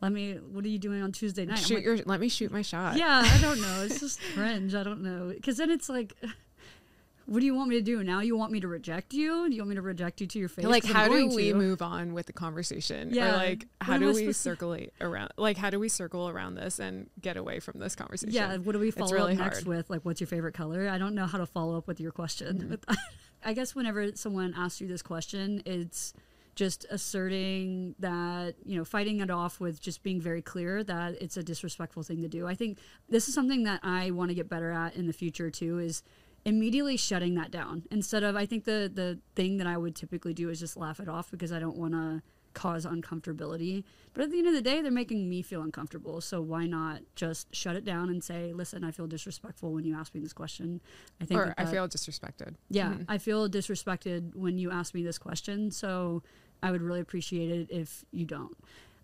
let 0.00 0.12
me 0.12 0.34
what 0.34 0.64
are 0.64 0.68
you 0.68 0.78
doing 0.78 1.02
on 1.02 1.12
Tuesday 1.12 1.46
night?" 1.46 1.58
Shoot 1.58 1.76
like, 1.76 1.84
your. 1.84 1.96
Let 2.04 2.20
me 2.20 2.28
shoot 2.28 2.50
my 2.52 2.62
shot. 2.62 2.96
Yeah, 2.96 3.22
I 3.24 3.38
don't 3.40 3.60
know. 3.60 3.82
It's 3.82 4.00
just 4.00 4.20
cringe. 4.34 4.74
I 4.74 4.82
don't 4.82 5.02
know. 5.02 5.32
Cuz 5.42 5.56
then 5.56 5.70
it's 5.70 5.88
like 5.88 6.14
what 7.26 7.40
do 7.40 7.46
you 7.46 7.56
want 7.56 7.68
me 7.68 7.74
to 7.74 7.82
do? 7.82 8.04
Now 8.04 8.20
you 8.20 8.36
want 8.36 8.52
me 8.52 8.60
to 8.60 8.68
reject 8.68 9.12
you? 9.12 9.48
Do 9.48 9.54
you 9.56 9.62
want 9.62 9.70
me 9.70 9.74
to 9.74 9.82
reject 9.82 10.20
you 10.20 10.28
to 10.28 10.38
your 10.38 10.48
face? 10.48 10.64
like 10.64 10.84
how 10.84 11.08
do 11.08 11.26
we 11.26 11.48
to. 11.48 11.54
move 11.54 11.82
on 11.82 12.14
with 12.14 12.26
the 12.26 12.32
conversation 12.32 13.10
Yeah. 13.12 13.34
or 13.34 13.36
like 13.36 13.66
how 13.80 13.98
do 13.98 14.12
we 14.12 14.26
to- 14.26 14.32
circulate 14.34 14.92
around 15.00 15.32
like 15.36 15.56
how 15.56 15.70
do 15.70 15.80
we 15.80 15.88
circle 15.88 16.28
around 16.28 16.54
this 16.54 16.78
and 16.78 17.10
get 17.20 17.36
away 17.36 17.58
from 17.58 17.80
this 17.80 17.96
conversation 17.96 18.32
Yeah, 18.32 18.58
what 18.58 18.72
do 18.72 18.78
we 18.78 18.92
follow 18.92 19.12
really 19.12 19.32
up 19.32 19.38
next 19.40 19.56
hard. 19.64 19.66
with? 19.66 19.90
Like, 19.90 20.02
what's 20.04 20.20
your 20.20 20.28
favorite 20.28 20.54
color? 20.54 20.88
I 20.88 20.98
don't 20.98 21.16
know 21.16 21.26
how 21.26 21.38
to 21.38 21.46
follow 21.46 21.76
up 21.76 21.88
with 21.88 21.98
your 22.00 22.12
question. 22.12 22.78
Mm-hmm. 22.86 22.94
I 23.44 23.52
guess 23.54 23.74
whenever 23.74 24.10
someone 24.14 24.54
asks 24.56 24.80
you 24.80 24.86
this 24.86 25.02
question, 25.02 25.62
it's 25.66 26.12
just 26.56 26.86
asserting 26.90 27.94
that, 27.98 28.54
you 28.64 28.76
know, 28.76 28.84
fighting 28.84 29.20
it 29.20 29.30
off 29.30 29.60
with 29.60 29.80
just 29.80 30.02
being 30.02 30.20
very 30.20 30.42
clear 30.42 30.82
that 30.82 31.14
it's 31.22 31.36
a 31.36 31.42
disrespectful 31.42 32.02
thing 32.02 32.22
to 32.22 32.28
do. 32.28 32.46
I 32.46 32.54
think 32.54 32.78
this 33.08 33.28
is 33.28 33.34
something 33.34 33.62
that 33.64 33.80
I 33.82 34.10
want 34.10 34.30
to 34.30 34.34
get 34.34 34.48
better 34.48 34.72
at 34.72 34.96
in 34.96 35.06
the 35.06 35.12
future 35.12 35.50
too 35.50 35.78
is 35.78 36.02
immediately 36.44 36.96
shutting 36.96 37.34
that 37.34 37.50
down 37.50 37.82
instead 37.90 38.22
of 38.22 38.36
I 38.36 38.46
think 38.46 38.64
the 38.64 38.90
the 38.92 39.18
thing 39.34 39.56
that 39.58 39.66
I 39.66 39.76
would 39.76 39.94
typically 39.96 40.32
do 40.32 40.48
is 40.48 40.58
just 40.60 40.76
laugh 40.76 41.00
it 41.00 41.08
off 41.08 41.30
because 41.30 41.52
I 41.52 41.58
don't 41.58 41.76
want 41.76 41.92
to 41.92 42.22
cause 42.54 42.86
uncomfortability. 42.86 43.84
But 44.14 44.22
at 44.24 44.30
the 44.30 44.38
end 44.38 44.46
of 44.46 44.54
the 44.54 44.62
day, 44.62 44.80
they're 44.80 44.90
making 44.90 45.28
me 45.28 45.42
feel 45.42 45.60
uncomfortable. 45.60 46.22
So 46.22 46.40
why 46.40 46.64
not 46.66 47.02
just 47.14 47.54
shut 47.54 47.76
it 47.76 47.84
down 47.84 48.08
and 48.08 48.24
say, 48.24 48.54
"Listen, 48.54 48.82
I 48.82 48.92
feel 48.92 49.06
disrespectful 49.06 49.74
when 49.74 49.84
you 49.84 49.94
ask 49.94 50.14
me 50.14 50.20
this 50.22 50.32
question." 50.32 50.80
I 51.20 51.26
think 51.26 51.38
or 51.38 51.46
that 51.46 51.54
i 51.58 51.64
that- 51.64 51.70
feel 51.70 51.86
disrespected 51.86 52.54
yeah, 52.70 52.94
Mhm. 52.94 53.04
I 53.08 53.18
feel 53.18 53.46
disrespected 53.50 54.34
when 54.34 54.56
you 54.56 54.70
ask 54.70 54.94
me 54.94 55.02
this 55.02 55.18
question. 55.18 55.70
So 55.70 56.22
I 56.66 56.72
would 56.72 56.82
really 56.82 57.00
appreciate 57.00 57.50
it 57.50 57.68
if 57.70 58.04
you 58.10 58.24
don't. 58.26 58.56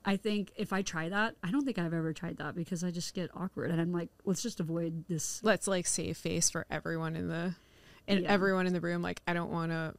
I 0.04 0.16
think 0.16 0.50
if 0.56 0.72
I 0.72 0.82
try 0.82 1.08
that, 1.10 1.36
I 1.44 1.52
don't 1.52 1.64
think 1.64 1.78
I've 1.78 1.94
ever 1.94 2.12
tried 2.12 2.38
that 2.38 2.56
because 2.56 2.82
I 2.82 2.90
just 2.90 3.14
get 3.14 3.30
awkward 3.36 3.70
and 3.70 3.80
I'm 3.80 3.92
like, 3.92 4.08
let's 4.24 4.42
just 4.42 4.58
avoid 4.58 5.04
this. 5.08 5.40
let's 5.44 5.68
like 5.68 5.86
save 5.86 6.16
face 6.16 6.50
for 6.50 6.66
everyone 6.70 7.14
in 7.14 7.28
the 7.28 7.54
and 8.08 8.22
Yeah. 8.22 8.28
everyone 8.32 8.66
in 8.66 8.72
the 8.72 8.80
room 8.80 9.00
like 9.00 9.22
i 9.28 9.32
don't 9.32 9.52
want 9.52 9.70
to 9.70 9.94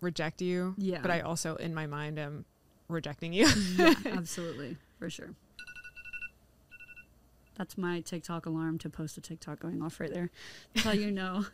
reject 0.00 0.42
you 0.42 0.74
Yeah. 0.76 0.98
but 1.02 1.12
i 1.12 1.20
also 1.20 1.54
in 1.54 1.72
my 1.72 1.86
mind 1.86 2.18
am 2.18 2.44
rejecting 2.88 3.32
you 3.32 3.46
yeah, 3.78 3.94
absolutely, 4.06 4.76
for 4.98 5.08
sure. 5.08 5.30
That's 7.56 7.78
my 7.78 8.00
TikTok 8.00 8.46
alarm 8.46 8.78
to 8.78 8.90
post 8.90 9.16
a 9.16 9.20
TikTok 9.20 9.60
going 9.60 9.80
off 9.80 10.00
right 10.00 10.12
there. 10.12 10.30
That's 10.74 10.84
how 10.84 10.92
you 10.92 11.12
know. 11.12 11.46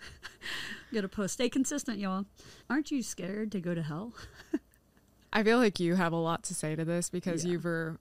Gotta 0.95 1.09
post. 1.09 1.35
Stay 1.35 1.51
consistent, 1.51 1.99
y'all. 1.99 2.25
Aren't 2.71 2.91
you 2.91 3.03
scared 3.03 3.53
to 3.53 3.61
go 3.61 3.75
to 3.75 3.83
hell? 3.83 4.15
I 5.33 5.43
feel 5.43 5.59
like 5.59 5.79
you 5.81 5.95
have 5.95 6.13
a 6.13 6.17
lot 6.17 6.43
to 6.45 6.55
say 6.55 6.75
to 6.77 6.85
this 6.85 7.09
because 7.11 7.45
Yeah. 7.45 7.53
you 7.53 7.59
were 7.61 7.99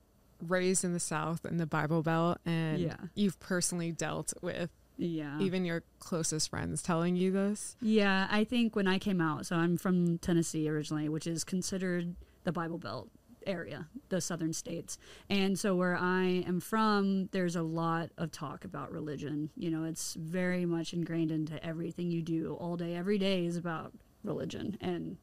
raised 0.47 0.83
in 0.85 0.93
the 0.93 0.99
south 0.99 1.45
in 1.45 1.57
the 1.57 1.65
bible 1.65 2.01
belt 2.01 2.37
and 2.45 2.79
Yeah. 2.79 2.95
you've 3.15 3.39
personally 3.39 3.91
dealt 3.91 4.33
with 4.41 4.69
Yeah. 4.97 5.39
even 5.39 5.65
your 5.65 5.83
closest 5.99 6.49
friends 6.49 6.81
telling 6.81 7.15
you 7.15 7.31
this 7.31 7.75
Yeah, 7.81 8.27
I 8.31 8.43
think 8.43 8.75
when 8.75 8.87
I 8.87 8.99
came 8.99 9.21
out, 9.21 9.45
so 9.45 9.55
I'm 9.55 9.77
from 9.77 10.17
Tennessee 10.19 10.67
originally, 10.69 11.07
which 11.09 11.25
is 11.27 11.43
considered 11.43 12.15
the 12.43 12.51
Bible 12.51 12.77
Belt 12.77 13.09
area, 13.47 13.87
the 14.09 14.19
southern 14.19 14.51
states. 14.51 14.97
And 15.29 15.57
so 15.57 15.73
where 15.75 15.95
I 15.97 16.43
am 16.45 16.59
from, 16.59 17.27
there's 17.31 17.55
a 17.55 17.63
lot 17.63 18.09
of 18.17 18.31
talk 18.31 18.65
about 18.65 18.91
religion. 18.91 19.49
You 19.55 19.71
know, 19.71 19.85
it's 19.85 20.15
very 20.15 20.65
much 20.65 20.93
ingrained 20.93 21.31
into 21.31 21.63
everything 21.65 22.11
you 22.11 22.21
do 22.21 22.55
all 22.59 22.75
day, 22.75 22.95
every 22.95 23.17
day 23.17 23.45
is 23.45 23.55
about 23.55 23.93
religion 24.23 24.77
and 24.81 25.17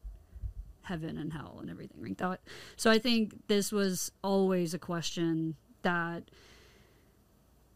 heaven 0.87 1.17
and 1.17 1.33
hell 1.33 1.57
and 1.59 1.69
everything 1.69 2.01
like 2.01 2.17
that. 2.17 2.39
So 2.75 2.89
I 2.89 2.97
think 2.97 3.47
this 3.47 3.71
was 3.71 4.11
always 4.23 4.73
a 4.73 4.79
question 4.79 5.55
that 5.81 6.23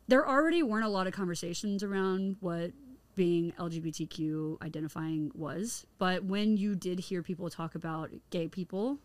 there 0.07 0.27
already 0.27 0.63
weren't 0.63 0.85
a 0.85 0.89
lot 0.89 1.07
of 1.07 1.13
conversations 1.13 1.83
around 1.83 2.37
what 2.39 2.71
being 3.15 3.51
LGBTQ 3.59 4.61
identifying 4.61 5.31
was, 5.35 5.85
but 5.97 6.23
when 6.23 6.55
you 6.57 6.75
did 6.75 6.99
hear 6.99 7.21
people 7.21 7.49
talk 7.49 7.75
about 7.75 8.09
gay 8.29 8.47
people 8.47 8.99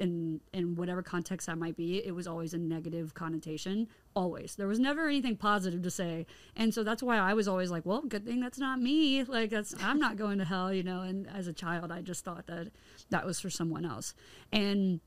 in 0.00 0.40
in 0.52 0.74
whatever 0.76 1.02
context 1.02 1.46
that 1.46 1.58
might 1.58 1.76
be, 1.76 2.04
it 2.04 2.14
was 2.14 2.26
always 2.26 2.54
a 2.54 2.58
negative 2.58 3.14
connotation. 3.14 3.88
Always. 4.14 4.54
There 4.54 4.68
was 4.68 4.78
never 4.78 5.08
anything 5.08 5.36
positive 5.36 5.82
to 5.82 5.90
say. 5.90 6.26
And 6.56 6.72
so 6.72 6.82
that's 6.84 7.02
why 7.02 7.18
I 7.18 7.34
was 7.34 7.48
always 7.48 7.70
like, 7.70 7.84
well, 7.84 8.02
good 8.02 8.24
thing 8.24 8.40
that's 8.40 8.58
not 8.58 8.80
me. 8.80 9.24
Like 9.24 9.50
that's 9.50 9.74
I'm 9.82 9.98
not 9.98 10.16
going 10.16 10.38
to 10.38 10.44
hell, 10.44 10.72
you 10.72 10.82
know, 10.82 11.02
and 11.02 11.28
as 11.28 11.46
a 11.46 11.52
child 11.52 11.90
I 11.92 12.02
just 12.02 12.24
thought 12.24 12.46
that 12.46 12.68
that 13.10 13.26
was 13.26 13.40
for 13.40 13.50
someone 13.50 13.84
else. 13.84 14.14
And 14.52 15.00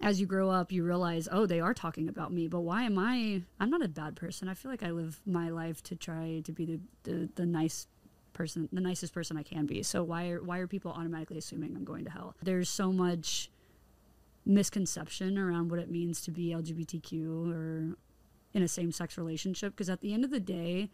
as 0.00 0.20
you 0.20 0.26
grow 0.26 0.50
up, 0.50 0.72
you 0.72 0.82
realize, 0.82 1.28
oh, 1.30 1.46
they 1.46 1.60
are 1.60 1.72
talking 1.72 2.08
about 2.08 2.32
me, 2.32 2.48
but 2.48 2.60
why 2.60 2.82
am 2.82 2.98
I? 2.98 3.42
I'm 3.60 3.70
not 3.70 3.82
a 3.82 3.88
bad 3.88 4.16
person. 4.16 4.48
I 4.48 4.54
feel 4.54 4.70
like 4.70 4.82
I 4.82 4.90
live 4.90 5.20
my 5.24 5.50
life 5.50 5.80
to 5.84 5.94
try 5.94 6.42
to 6.44 6.52
be 6.52 6.64
the, 6.64 6.80
the, 7.04 7.28
the 7.36 7.46
nice 7.46 7.86
person, 8.32 8.68
the 8.72 8.80
nicest 8.80 9.14
person 9.14 9.36
I 9.36 9.44
can 9.44 9.64
be. 9.64 9.82
So 9.84 10.02
why 10.02 10.30
are, 10.30 10.42
why 10.42 10.58
are 10.58 10.66
people 10.66 10.90
automatically 10.90 11.38
assuming 11.38 11.76
I'm 11.76 11.84
going 11.84 12.04
to 12.04 12.10
hell? 12.10 12.34
There's 12.42 12.68
so 12.68 12.92
much 12.92 13.51
misconception 14.44 15.38
around 15.38 15.70
what 15.70 15.78
it 15.80 15.90
means 15.90 16.20
to 16.22 16.30
be 16.30 16.48
LGBTQ 16.48 17.52
or 17.52 17.96
in 18.54 18.62
a 18.62 18.68
same 18.68 18.92
sex 18.92 19.16
relationship 19.16 19.72
because 19.72 19.88
at 19.88 20.00
the 20.00 20.12
end 20.12 20.24
of 20.24 20.30
the 20.30 20.40
day, 20.40 20.90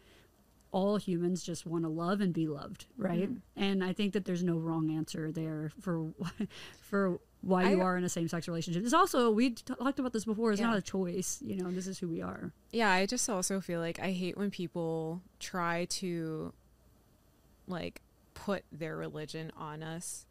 all 0.71 0.97
humans 0.97 1.41
just 1.43 1.65
want 1.65 1.83
to 1.83 1.89
love 1.89 2.21
and 2.21 2.31
be 2.31 2.47
loved, 2.47 2.85
right? 2.95 3.23
Mm-hmm. 3.29 3.61
And 3.63 3.83
I 3.83 3.91
think 3.91 4.13
that 4.13 4.25
there's 4.25 4.43
no 4.43 4.57
wrong 4.57 4.91
answer 4.95 5.31
there 5.31 5.71
for 5.81 6.09
for 6.81 7.19
why 7.41 7.69
you 7.71 7.79
I- 7.81 7.83
are 7.83 7.97
in 7.97 8.03
a 8.03 8.09
same 8.09 8.27
sex 8.27 8.47
relationship. 8.47 8.83
It's 8.83 8.93
also 8.93 9.31
we 9.31 9.49
t- 9.51 9.63
talked 9.63 9.97
about 9.99 10.13
this 10.13 10.25
before. 10.25 10.51
It's 10.51 10.61
Yeah. 10.61 10.67
not 10.67 10.77
a 10.77 10.81
choice. 10.81 11.41
You 11.43 11.57
know, 11.63 11.71
this 11.71 11.87
is 11.87 11.97
who 11.97 12.07
we 12.07 12.21
are. 12.21 12.51
Yeah, 12.71 12.91
I 12.91 13.07
just 13.07 13.27
also 13.29 13.59
feel 13.61 13.79
like 13.79 13.99
I 13.99 14.11
hate 14.11 14.37
when 14.37 14.51
people 14.51 15.21
try 15.39 15.85
to 15.85 16.53
like 17.67 18.01
put 18.35 18.63
their 18.71 18.95
religion 18.95 19.51
on 19.57 19.81
us 19.83 20.25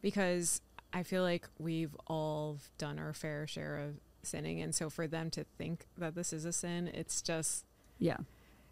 because 0.00 0.60
I 0.92 1.02
feel 1.02 1.22
like 1.22 1.46
we've 1.58 1.94
all 2.06 2.58
done 2.78 2.98
our 2.98 3.12
fair 3.12 3.46
share 3.46 3.78
of 3.78 3.94
sinning 4.22 4.60
and 4.60 4.74
so 4.74 4.90
for 4.90 5.06
them 5.06 5.30
to 5.30 5.44
think 5.58 5.86
that 5.98 6.14
this 6.14 6.32
is 6.32 6.44
a 6.44 6.52
sin, 6.52 6.88
it's 6.88 7.22
just 7.22 7.64
Yeah, 7.98 8.16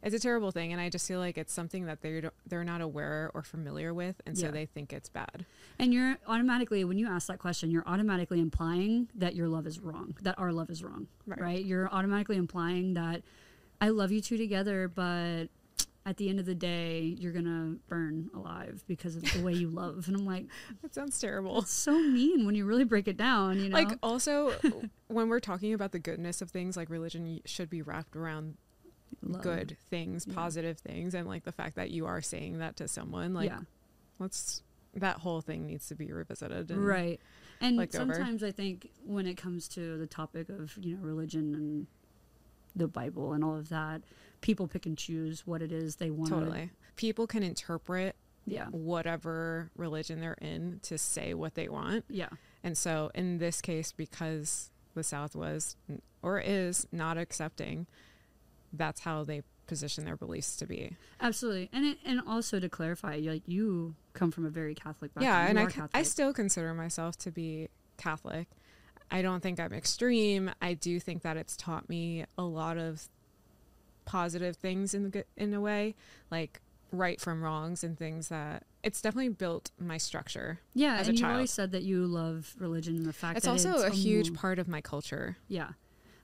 it's 0.03 0.15
a 0.15 0.19
terrible 0.19 0.51
thing 0.51 0.73
and 0.73 0.81
I 0.81 0.89
just 0.91 1.07
feel 1.07 1.19
like 1.21 1.39
it's 1.39 1.53
something 1.53 1.87
that 1.87 2.01
they 2.03 2.23
they're 2.47 2.65
not 2.65 2.81
aware 2.81 3.31
or 3.35 3.43
familiar 3.43 3.95
with 3.95 4.21
and 4.27 4.37
so 4.37 4.47
Yeah. 4.47 4.51
they 4.53 4.67
think 4.67 4.93
it's 4.93 5.09
bad. 5.09 5.45
and 5.79 5.93
you're 5.95 6.17
automatically 6.27 6.85
when 6.85 6.99
you 6.99 7.07
ask 7.09 7.27
that 7.29 7.39
question, 7.39 7.71
you're 7.71 7.87
automatically 7.87 8.41
implying 8.41 9.09
that 9.15 9.35
your 9.35 9.49
love 9.49 9.67
is 9.67 9.79
wrong, 9.81 10.17
that 10.23 10.39
our 10.39 10.53
love 10.53 10.71
is 10.71 10.83
wrong, 10.83 11.07
Right. 11.27 11.41
right? 11.41 11.65
You're 11.65 11.89
automatically 11.93 12.37
implying 12.37 12.95
that 12.95 13.23
I 13.81 13.89
love 13.91 14.11
you 14.13 14.21
two 14.21 14.37
together, 14.39 14.89
but 14.89 15.47
at 16.07 16.19
the 16.19 16.29
end 16.29 16.39
of 16.39 16.45
the 16.47 16.55
day, 16.55 17.01
you're 17.19 17.33
gonna 17.33 17.77
burn 17.89 18.29
alive 18.35 18.85
because 18.87 19.17
of 19.17 19.23
the 19.33 19.43
way 19.43 19.53
you 19.55 19.69
love. 19.83 20.07
And 20.07 20.17
I'm 20.17 20.27
like, 20.27 20.47
That 20.83 20.95
sounds 20.95 21.19
terrible. 21.19 21.61
it's 21.61 21.71
so 21.73 21.93
mean 21.99 22.45
when 22.45 22.55
you 22.55 22.67
really 22.67 22.85
break 22.85 23.09
it 23.09 23.17
down. 23.17 23.59
You 23.59 23.71
know, 23.71 23.75
Like 23.79 23.97
also 24.03 24.53
when 25.09 25.29
we're 25.29 25.41
talking 25.41 25.73
about 25.73 25.93
the 25.93 25.99
goodness 25.99 26.43
of 26.43 26.51
things 26.51 26.77
like 26.77 26.91
religion 26.91 27.41
should 27.47 27.71
be 27.71 27.81
wrapped 27.83 28.17
around 28.17 28.57
Love. 29.23 29.43
good 29.43 29.77
things, 29.89 30.27
Yeah. 30.29 30.35
positive 30.35 30.79
things, 30.79 31.15
and 31.15 31.27
like 31.27 31.45
the 31.45 31.53
fact 31.53 31.77
that 31.77 31.91
you 31.91 32.05
are 32.07 32.21
saying 32.21 32.59
that 32.59 32.77
to 32.77 32.89
someone, 32.89 33.33
like 33.33 33.49
yeah. 33.51 33.61
let's 34.19 34.63
that 34.97 35.17
whole 35.19 35.41
thing 35.41 35.67
needs 35.67 35.89
to 35.89 35.95
be 35.95 36.13
revisited. 36.13 36.71
And, 36.71 36.85
right 36.87 37.19
and 37.61 37.77
looked 37.77 37.95
over. 37.97 38.13
sometimes 38.15 38.43
i 38.45 38.51
think 38.51 38.91
when 39.05 39.27
it 39.27 39.37
comes 39.37 39.69
to 39.69 39.97
the 39.97 40.07
topic 40.09 40.49
of 40.49 40.77
you 40.81 40.97
know 40.97 41.03
religion 41.03 41.55
and 41.55 41.87
the 42.77 42.87
bible 42.89 43.33
and 43.33 43.43
all 43.45 43.57
of 43.57 43.69
that 43.69 44.03
people 44.45 44.69
pick 44.69 44.85
and 44.87 44.97
choose 44.99 45.47
what 45.47 45.63
it 45.63 45.73
is 45.73 45.97
they 45.97 46.11
want 46.11 46.31
Totally. 46.31 46.71
People 46.97 47.27
can 47.27 47.43
interpret 47.43 48.15
yeah 48.47 48.67
whatever 48.67 49.71
religion 49.75 50.21
they're 50.21 50.37
in 50.41 50.79
to 50.83 50.99
say 50.99 51.33
what 51.35 51.55
they 51.55 51.67
want. 51.69 52.05
yeah 52.11 52.29
And 52.63 52.77
so 52.77 53.11
in 53.15 53.39
this 53.39 53.61
case, 53.63 53.91
because 53.93 54.71
the 54.95 55.03
South 55.03 55.35
was 55.35 55.77
or 56.23 56.39
is 56.41 56.87
not 56.93 57.17
accepting, 57.19 57.87
that's 58.73 59.01
how 59.01 59.25
they 59.25 59.43
position 59.67 60.05
their 60.05 60.17
beliefs 60.17 60.57
to 60.57 60.67
be. 60.67 60.95
Absolutely, 61.23 61.71
and 61.73 61.87
it, 61.87 61.99
and 62.05 62.21
also 62.27 62.61
to 62.61 62.69
clarify, 62.69 63.19
like 63.25 63.43
you 63.47 63.95
come 64.13 64.31
from 64.31 64.45
a 64.45 64.51
very 64.51 64.75
Catholic 64.75 65.15
background. 65.15 65.25
Yeah, 65.47 65.49
and 65.49 65.59
I, 65.59 65.63
are 65.65 65.71
c- 65.71 65.81
I 65.81 65.87
Catholic. 65.87 66.07
still 66.07 66.33
consider 66.35 66.75
myself 66.75 67.17
to 67.19 67.31
be 67.31 67.69
Catholic. 67.97 68.47
I 69.11 69.23
don't 69.23 69.43
think 69.43 69.59
I'm 69.59 69.73
extreme. 69.73 70.51
I 70.61 70.75
do 70.75 71.01
think 71.01 71.23
that 71.23 71.37
it's 71.39 71.57
taught 71.57 71.89
me 71.89 72.27
a 72.37 72.43
lot 72.43 72.77
of 72.79 73.09
positive 74.05 74.57
things 74.57 74.95
in 74.95 75.11
the, 75.11 75.25
in 75.37 75.53
a 75.55 75.61
way, 75.61 75.95
like 76.31 76.61
right 76.93 77.21
from 77.21 77.43
wrongs 77.43 77.83
and 77.83 77.99
things 77.99 78.29
that 78.29 78.65
it's 78.83 79.01
definitely 79.01 79.31
built 79.31 79.71
my 79.79 79.99
structure. 79.99 80.61
yeah, 80.75 80.97
as 80.97 81.09
and 81.09 81.15
a 81.17 81.19
you 81.19 81.23
child. 81.23 81.35
always 81.35 81.51
said 81.51 81.73
that 81.73 81.83
you 81.83 82.07
love 82.07 82.55
religion 82.59 82.97
and 82.97 83.07
the 83.07 83.13
fact 83.13 83.35
that 83.43 83.49
It's 83.51 83.63
that 83.65 83.71
also 83.73 83.87
it's 83.87 83.95
a 83.97 83.99
huge 83.99 84.33
part 84.35 84.59
of 84.59 84.69
my 84.69 84.81
culture. 84.81 85.37
Yeah. 85.49 85.71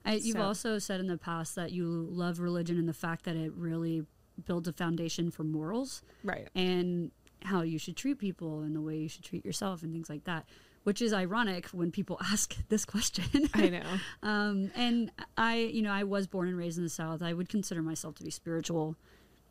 I, 0.05 0.13
you've 0.15 0.37
So- 0.37 0.41
also 0.43 0.79
said 0.79 0.99
in 0.99 1.07
the 1.07 1.17
past 1.17 1.55
that 1.55 1.71
you 1.71 1.85
love 2.09 2.39
religion 2.39 2.77
and 2.77 2.87
the 2.87 2.93
fact 2.93 3.25
that 3.25 3.35
it 3.35 3.51
really 3.53 4.05
builds 4.45 4.67
a 4.67 4.73
foundation 4.73 5.29
for 5.29 5.43
morals 5.43 6.01
Right. 6.23 6.47
and 6.55 7.11
how 7.43 7.61
you 7.63 7.77
should 7.79 7.97
treat 7.97 8.17
people 8.19 8.61
and 8.61 8.75
the 8.75 8.81
way 8.81 8.97
you 8.97 9.07
should 9.09 9.23
treat 9.23 9.43
yourself 9.43 9.83
and 9.83 9.91
things 9.91 10.09
like 10.09 10.23
that, 10.23 10.45
which 10.83 11.01
is 11.01 11.13
ironic 11.13 11.67
when 11.67 11.91
people 11.91 12.17
ask 12.31 12.55
this 12.69 12.85
question. 12.85 13.49
I 13.53 13.69
know. 13.69 13.83
um, 14.23 14.71
and 14.75 15.11
I, 15.37 15.57
you 15.57 15.81
know, 15.81 15.91
I 15.91 16.03
was 16.03 16.27
born 16.27 16.47
and 16.47 16.57
raised 16.57 16.77
in 16.77 16.83
the 16.83 16.89
South. 16.89 17.21
I 17.21 17.33
would 17.33 17.49
consider 17.49 17.81
myself 17.81 18.15
to 18.15 18.23
be 18.23 18.31
spiritual. 18.31 18.95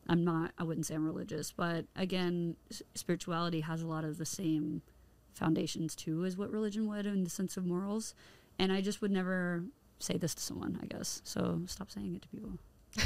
I'm 0.09 0.25
not, 0.25 0.53
I 0.59 0.65
wouldn't 0.65 0.87
say 0.87 0.95
I'm 0.95 1.05
religious, 1.05 1.53
but 1.53 1.85
again, 1.95 2.57
spirituality 2.95 3.61
has 3.61 3.83
a 3.83 3.87
lot 3.87 4.05
of 4.05 4.19
the 4.19 4.27
same 4.27 4.83
foundations 5.35 5.95
too 5.95 6.25
as 6.25 6.37
what 6.37 6.51
religion 6.51 6.89
would 6.89 7.07
in 7.07 7.25
the 7.25 7.31
sense 7.31 7.57
of 7.57 7.65
morals. 7.65 8.15
And 8.59 8.73
I 8.73 8.81
just 8.81 9.01
would 9.01 9.11
never 9.11 9.65
say 9.99 10.17
this 10.17 10.35
to 10.35 10.43
someone, 10.43 10.79
I 10.83 10.87
guess. 10.87 11.21
So 11.25 11.63
stop 11.67 11.91
saying 11.91 12.15
it 12.15 12.23
to 12.23 12.29
people. 12.29 12.59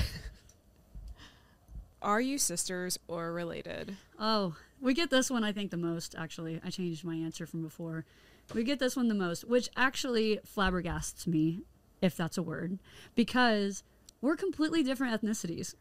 Are 2.04 2.20
you 2.20 2.38
sisters 2.38 2.98
or 3.08 3.32
related? 3.32 3.96
Oh, 4.20 4.54
we 4.80 4.92
get 4.94 5.10
this 5.10 5.30
one, 5.30 5.42
I 5.42 5.52
think, 5.52 5.70
the 5.70 5.76
most, 5.78 6.14
actually. 6.16 6.60
I 6.64 6.70
changed 6.70 7.04
my 7.04 7.14
answer 7.16 7.46
from 7.46 7.62
before. 7.62 8.04
We 8.54 8.62
get 8.62 8.78
this 8.78 8.94
one 8.94 9.08
the 9.08 9.14
most, 9.14 9.44
which 9.48 9.70
actually 9.74 10.38
flabbergasts 10.46 11.26
me, 11.26 11.62
if 12.02 12.14
that's 12.16 12.36
a 12.36 12.42
word, 12.42 12.78
because 13.14 13.82
we're 14.20 14.36
completely 14.36 14.82
different 14.82 15.20
ethnicities. 15.20 15.74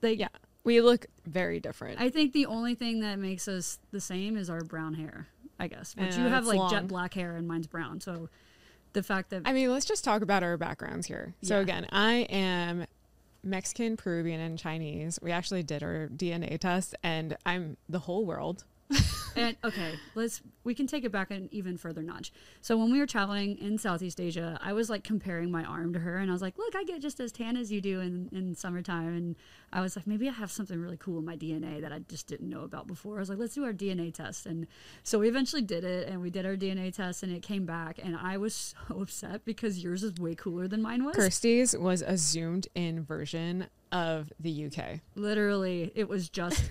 Like, 0.00 0.18
Yeah. 0.18 0.28
We 0.62 0.82
look 0.82 1.06
very 1.26 1.58
different. 1.58 1.98
I 2.00 2.10
think 2.10 2.34
the 2.34 2.44
only 2.44 2.74
thing 2.74 3.00
that 3.00 3.18
makes 3.18 3.48
us 3.48 3.78
the 3.92 4.00
same 4.00 4.36
is 4.36 4.50
our 4.50 4.60
brown 4.60 4.92
hair, 4.92 5.26
I 5.58 5.68
guess. 5.68 5.94
But 5.94 6.16
you 6.18 6.24
have 6.24 6.44
like 6.46 6.58
long. 6.58 6.70
jet 6.70 6.86
black 6.86 7.14
hair 7.14 7.34
and 7.34 7.48
mine's 7.48 7.66
brown. 7.66 8.00
So 8.02 8.28
the 8.92 9.02
fact 9.02 9.30
that 9.30 9.42
I 9.46 9.54
mean, 9.54 9.72
let's 9.72 9.86
just 9.86 10.04
talk 10.04 10.20
about 10.20 10.42
our 10.42 10.58
backgrounds 10.58 11.06
here. 11.06 11.34
So 11.42 11.56
Yeah. 11.56 11.62
again, 11.62 11.86
I 11.90 12.12
am 12.28 12.84
Mexican, 13.42 13.96
Peruvian, 13.96 14.40
and 14.40 14.58
Chinese. 14.58 15.18
We 15.22 15.32
actually 15.32 15.62
did 15.62 15.82
our 15.82 16.08
DNA 16.08 16.58
test, 16.58 16.94
and 17.02 17.36
I'm 17.46 17.76
the 17.88 18.00
whole 18.00 18.24
world. 18.24 18.64
and 19.36 19.56
okay, 19.64 19.94
let's 20.14 20.40
we 20.64 20.74
can 20.74 20.86
take 20.86 21.04
it 21.04 21.12
back 21.12 21.30
an 21.30 21.48
even 21.52 21.76
further 21.76 22.02
notch. 22.02 22.32
So 22.60 22.76
when 22.76 22.92
we 22.92 22.98
were 22.98 23.06
traveling 23.06 23.56
in 23.58 23.78
Southeast 23.78 24.20
Asia, 24.20 24.58
I 24.62 24.72
was 24.72 24.90
like 24.90 25.04
comparing 25.04 25.50
my 25.50 25.64
arm 25.64 25.92
to 25.94 25.98
her, 26.00 26.18
and 26.18 26.30
I 26.30 26.32
was 26.32 26.42
like, 26.42 26.58
"Look, 26.58 26.74
I 26.76 26.84
get 26.84 27.00
just 27.00 27.20
as 27.20 27.32
tan 27.32 27.56
as 27.56 27.72
you 27.72 27.80
do 27.80 28.00
in 28.00 28.28
in 28.32 28.54
summertime." 28.54 29.14
And 29.14 29.36
I 29.72 29.80
was 29.80 29.96
like, 29.96 30.06
maybe 30.06 30.28
I 30.28 30.32
have 30.32 30.50
something 30.50 30.80
really 30.80 30.96
cool 30.96 31.18
in 31.18 31.24
my 31.24 31.36
DNA 31.36 31.80
that 31.80 31.92
I 31.92 32.00
just 32.00 32.26
didn't 32.26 32.48
know 32.48 32.62
about 32.62 32.86
before. 32.86 33.16
I 33.16 33.20
was 33.20 33.28
like, 33.28 33.38
"Let's 33.38 33.54
do 33.54 33.64
our 33.64 33.72
DNA 33.72 34.12
test." 34.12 34.46
And 34.46 34.66
so 35.02 35.18
we 35.18 35.28
eventually 35.28 35.62
did 35.62 35.84
it, 35.84 36.08
and 36.08 36.20
we 36.20 36.30
did 36.30 36.44
our 36.46 36.56
DNA 36.56 36.94
test, 36.94 37.22
and 37.22 37.32
it 37.32 37.42
came 37.42 37.66
back, 37.66 37.98
and 38.02 38.16
I 38.16 38.36
was 38.36 38.74
so 38.88 39.00
upset 39.00 39.44
because 39.44 39.82
yours 39.82 40.02
is 40.02 40.14
way 40.14 40.34
cooler 40.34 40.68
than 40.68 40.82
mine 40.82 41.04
was. 41.04 41.16
Kirstie's 41.16 41.76
was 41.76 42.02
a 42.02 42.16
zoomed 42.16 42.68
in 42.74 43.02
version 43.02 43.66
of 43.92 44.32
the 44.38 44.66
UK. 44.66 45.00
Literally, 45.14 45.92
it 45.94 46.08
was 46.08 46.28
just 46.28 46.70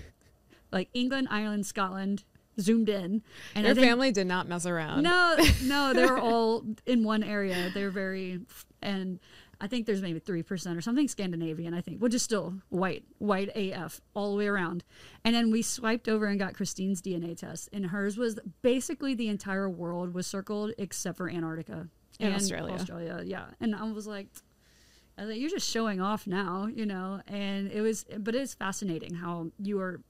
like 0.72 0.88
England, 0.94 1.28
Ireland, 1.30 1.66
Scotland 1.66 2.24
zoomed 2.60 2.88
in, 2.88 3.22
and 3.54 3.66
Your 3.66 3.74
think 3.74 3.86
family 3.86 4.12
did 4.12 4.26
not 4.26 4.48
mess 4.48 4.66
around. 4.66 5.02
No, 5.02 5.36
no, 5.64 5.92
they 5.92 6.06
were 6.06 6.18
all 6.20 6.64
in 6.86 7.04
one 7.04 7.22
area. 7.22 7.70
They're 7.72 7.90
very, 7.90 8.40
and 8.82 9.18
I 9.60 9.66
think 9.66 9.86
there's 9.86 10.02
maybe 10.02 10.18
three 10.18 10.42
percent 10.42 10.76
or 10.76 10.80
something 10.80 11.06
Scandinavian. 11.08 11.74
I 11.74 11.80
think, 11.80 12.00
which 12.00 12.14
is 12.14 12.22
still 12.22 12.54
white, 12.70 13.04
white 13.18 13.50
AF 13.54 14.00
all 14.14 14.32
the 14.32 14.38
way 14.38 14.46
around. 14.46 14.84
And 15.24 15.34
then 15.34 15.50
we 15.50 15.62
swiped 15.62 16.08
over 16.08 16.26
and 16.26 16.38
got 16.38 16.54
Christine's 16.54 17.02
DNA 17.02 17.36
test, 17.36 17.68
and 17.72 17.86
hers 17.86 18.16
was 18.16 18.38
basically 18.62 19.14
the 19.14 19.28
entire 19.28 19.68
world 19.68 20.14
was 20.14 20.26
circled 20.26 20.72
except 20.78 21.18
for 21.18 21.28
Antarctica 21.28 21.88
And 22.18 22.34
Australia. 22.34 22.74
Australia, 22.74 23.22
yeah. 23.24 23.46
And 23.60 23.74
I 23.74 23.90
was 23.90 24.06
like. 24.06 24.28
I 25.18 25.24
was 25.24 25.32
like, 25.32 25.40
you're 25.40 25.50
just 25.50 25.68
showing 25.68 26.00
off 26.00 26.26
now, 26.26 26.66
you 26.66 26.86
know, 26.86 27.20
and 27.26 27.70
it 27.70 27.82
was, 27.82 28.06
but 28.20 28.34
it 28.34 28.40
is 28.40 28.54
fascinating 28.54 29.12
how 29.12 29.50
you 29.58 29.78
are 29.78 30.00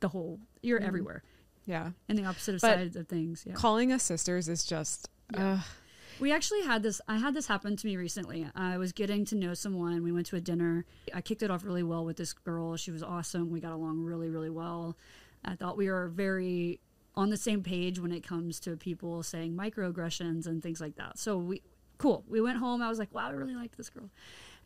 the 0.00 0.08
whole, 0.08 0.40
you're 0.60 0.78
mm-hmm. 0.78 0.88
everywhere 0.88 1.22
Yeah. 1.66 1.90
and 2.08 2.16
the 2.16 2.24
opposite 2.24 2.54
of 2.56 2.60
But 2.60 2.76
sides 2.76 2.96
of 2.96 3.08
things. 3.08 3.44
Yeah. 3.46 3.54
Calling 3.54 3.92
us 3.92 4.02
sisters 4.02 4.48
is 4.48 4.64
just. 4.64 5.08
Yeah. 5.34 5.54
ugh. 5.54 5.64
We 6.18 6.32
actually 6.32 6.62
had 6.62 6.82
this. 6.82 7.00
I 7.08 7.18
had 7.18 7.34
this 7.34 7.46
happen 7.46 7.76
to 7.76 7.86
me 7.86 7.96
recently. 7.96 8.46
I 8.54 8.78
was 8.78 8.92
getting 8.92 9.26
to 9.26 9.34
know 9.34 9.52
someone. 9.52 10.02
We 10.02 10.12
went 10.12 10.26
to 10.26 10.36
a 10.36 10.40
dinner. 10.40 10.86
I 11.12 11.20
kicked 11.20 11.42
it 11.42 11.50
off 11.50 11.62
really 11.62 11.82
well 11.82 12.06
with 12.06 12.16
this 12.16 12.32
girl. 12.32 12.76
She 12.76 12.90
was 12.90 13.02
awesome. 13.02 13.50
We 13.50 13.60
got 13.60 13.72
along 13.72 14.02
really, 14.02 14.30
really 14.30 14.48
well. 14.48 14.96
I 15.44 15.56
thought 15.56 15.76
we 15.76 15.90
were 15.90 16.08
very 16.08 16.80
on 17.16 17.30
the 17.30 17.36
same 17.36 17.62
page 17.62 17.98
when 17.98 18.12
it 18.12 18.26
comes 18.26 18.60
to 18.60 18.76
people 18.76 19.22
saying 19.22 19.54
microaggressions 19.54 20.46
and 20.46 20.62
things 20.62 20.80
like 20.80 20.96
that. 20.96 21.18
So 21.18 21.36
we, 21.36 21.62
cool. 21.98 22.24
We 22.28 22.40
went 22.40 22.58
home. 22.58 22.82
I 22.82 22.88
was 22.88 22.98
like, 22.98 23.14
wow, 23.14 23.28
I 23.28 23.30
really 23.32 23.54
like 23.54 23.76
this 23.76 23.88
girl. 23.90 24.10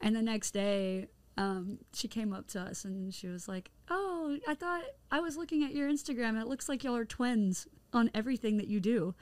And 0.01 0.15
the 0.17 0.23
next 0.23 0.53
day, 0.53 1.09
um, 1.41 1.79
she 1.95 2.07
came 2.09 2.33
up 2.33 2.47
to 2.49 2.61
us 2.61 2.85
and 2.85 3.13
she 3.15 3.27
was 3.27 3.49
like, 3.49 3.71
"Oh, 3.89 4.37
I 4.47 4.55
thought 4.55 4.83
I 5.11 5.21
was 5.21 5.37
looking 5.37 5.65
at 5.65 5.73
your 5.75 5.89
Instagram. 5.89 6.41
It 6.41 6.47
looks 6.47 6.69
like 6.69 6.85
y'all 6.85 6.97
are 6.97 7.05
twins 7.05 7.67
on 7.93 8.11
everything 8.15 8.59
that 8.59 8.69
you 8.69 8.79
do." 8.81 9.15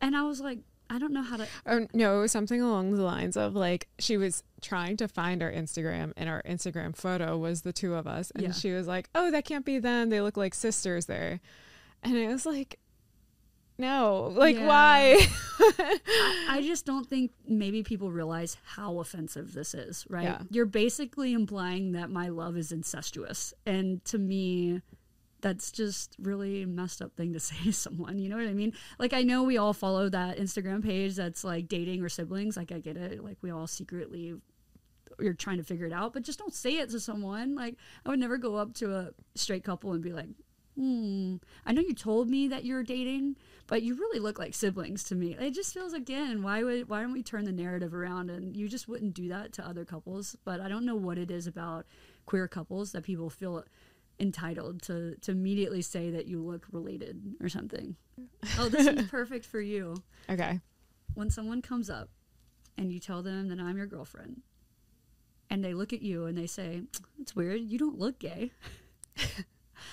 And 0.00 0.16
I 0.16 0.22
was 0.24 0.40
like, 0.40 0.58
"I 0.90 0.98
don't 0.98 1.12
know 1.12 1.22
how 1.22 1.36
to." 1.36 1.46
Oh, 1.66 1.86
no, 1.94 2.18
it 2.18 2.20
was 2.22 2.32
something 2.32 2.60
along 2.60 2.96
the 2.96 3.02
lines 3.02 3.36
of 3.36 3.54
like 3.54 3.88
she 3.98 4.16
was 4.16 4.42
trying 4.60 4.96
to 4.96 5.06
find 5.08 5.42
our 5.42 5.52
Instagram, 5.52 6.12
and 6.16 6.28
our 6.28 6.42
Instagram 6.42 6.96
photo 6.96 7.38
was 7.38 7.62
the 7.62 7.72
two 7.72 7.94
of 7.94 8.06
us, 8.06 8.30
and 8.32 8.42
Yeah. 8.44 8.52
she 8.52 8.72
was 8.72 8.86
like, 8.88 9.08
"Oh, 9.14 9.30
that 9.30 9.44
can't 9.44 9.64
be 9.64 9.78
them. 9.78 10.10
They 10.10 10.20
look 10.20 10.36
like 10.36 10.54
sisters 10.54 11.06
there," 11.06 11.40
and 12.02 12.16
it 12.16 12.28
was 12.28 12.44
like, 12.46 12.78
"No, 13.78 14.32
like 14.34 14.56
Yeah. 14.56 14.66
why?" 14.66 15.26
I, 15.58 15.98
I 16.48 16.62
just 16.66 16.84
don't 16.86 17.08
think 17.08 17.32
maybe 17.46 17.82
people 17.82 18.10
realize 18.10 18.56
how 18.64 18.98
offensive 19.00 19.52
this 19.54 19.74
is, 19.74 20.04
right? 20.08 20.24
Yeah. 20.24 20.42
You're 20.50 20.66
basically 20.66 21.32
implying 21.32 21.92
that 21.92 22.10
my 22.10 22.28
love 22.28 22.56
is 22.56 22.72
incestuous. 22.72 23.54
And 23.66 24.04
to 24.06 24.18
me, 24.18 24.80
that's 25.40 25.70
just 25.70 26.16
really 26.18 26.64
messed 26.64 27.02
up 27.02 27.14
thing 27.16 27.32
to 27.34 27.40
say 27.48 27.56
to 27.64 27.72
someone. 27.72 28.18
You 28.18 28.28
know 28.28 28.36
what 28.36 28.46
I 28.46 28.54
mean? 28.54 28.72
Like, 28.98 29.12
I 29.12 29.22
know 29.22 29.42
we 29.42 29.58
all 29.58 29.72
follow 29.72 30.08
that 30.08 30.38
Instagram 30.38 30.82
page 30.82 31.14
that's 31.16 31.44
like 31.44 31.68
dating 31.68 32.02
or 32.02 32.08
siblings. 32.08 32.56
Like, 32.56 32.72
I 32.72 32.78
get 32.78 32.96
it. 32.96 33.22
Like, 33.22 33.38
we 33.42 33.50
all 33.50 33.66
secretly. 33.66 34.34
You're 35.20 35.34
trying 35.34 35.58
to 35.58 35.62
figure 35.64 35.86
it 35.86 35.92
out, 35.92 36.12
but 36.12 36.24
just 36.24 36.40
don't 36.40 36.52
say 36.54 36.78
it 36.78 36.90
to 36.90 36.98
someone. 36.98 37.54
Like, 37.54 37.76
I 38.04 38.08
would 38.08 38.18
never 38.18 38.36
go 38.36 38.56
up 38.56 38.74
to 38.74 38.94
a 38.96 39.10
straight 39.36 39.62
couple 39.62 39.92
and 39.92 40.02
be 40.02 40.12
like, 40.12 40.26
hmm, 40.76 41.36
I 41.64 41.72
know 41.72 41.82
you 41.82 41.94
told 41.94 42.28
me 42.28 42.48
that 42.48 42.64
you're 42.64 42.82
dating, 42.82 43.36
but 43.66 43.82
you 43.82 43.94
really 43.94 44.18
look 44.18 44.38
like 44.38 44.54
siblings 44.54 45.04
to 45.04 45.14
me. 45.14 45.34
It 45.38 45.52
just 45.52 45.72
feels 45.74 45.92
again, 45.92 46.42
why 46.42 46.62
would 46.62 46.88
why 46.88 47.00
don't 47.02 47.12
we 47.12 47.22
turn 47.22 47.44
the 47.44 47.52
narrative 47.52 47.94
around 47.94 48.30
and 48.30 48.56
you 48.56 48.68
just 48.68 48.88
wouldn't 48.88 49.14
do 49.14 49.28
that 49.28 49.52
to 49.54 49.66
other 49.66 49.84
couples? 49.84 50.36
But 50.44 50.60
I 50.60 50.68
don't 50.68 50.84
know 50.84 50.96
what 50.96 51.18
it 51.18 51.30
is 51.30 51.46
about 51.46 51.86
queer 52.26 52.46
couples 52.48 52.92
that 52.92 53.02
people 53.04 53.30
feel 53.30 53.64
entitled 54.20 54.80
to 54.82 55.16
to 55.16 55.30
immediately 55.32 55.82
say 55.82 56.10
that 56.10 56.26
you 56.26 56.40
look 56.42 56.66
related 56.72 57.34
or 57.40 57.48
something. 57.48 57.96
Oh, 58.58 58.68
this 58.68 58.86
is 58.86 59.08
perfect 59.08 59.44
for 59.44 59.60
you. 59.60 59.96
okay, 60.30 60.60
When 61.14 61.30
someone 61.30 61.62
comes 61.62 61.90
up 61.90 62.10
and 62.78 62.92
you 62.92 63.00
tell 63.00 63.22
them 63.22 63.48
that 63.48 63.58
I'm 63.58 63.76
your 63.76 63.86
girlfriend 63.86 64.42
and 65.50 65.64
they 65.64 65.74
look 65.74 65.92
at 65.92 66.02
you 66.02 66.26
and 66.26 66.36
they 66.38 66.46
say, 66.46 66.82
It's 67.18 67.34
weird, 67.34 67.60
you 67.62 67.78
don't 67.78 67.98
look 67.98 68.18
gay. 68.20 68.52
I 69.18 69.22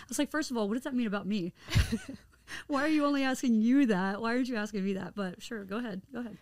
was 0.10 0.20
like, 0.20 0.30
first 0.30 0.52
of 0.52 0.58
all, 0.58 0.68
what 0.68 0.76
does 0.76 0.84
that 0.84 0.94
mean 0.94 1.08
about 1.08 1.26
me? 1.26 1.54
Why 2.68 2.84
are 2.84 2.88
you 2.88 3.06
only 3.06 3.24
asking 3.24 3.56
you 3.56 3.86
that? 3.88 4.22
Why 4.22 4.36
aren't 4.36 4.48
you 4.48 4.56
asking 4.56 4.84
me 4.84 4.94
that? 4.94 5.16
But 5.16 5.42
sure, 5.42 5.64
go 5.66 5.78
ahead. 5.78 6.02
Go 6.14 6.20
ahead. 6.20 6.38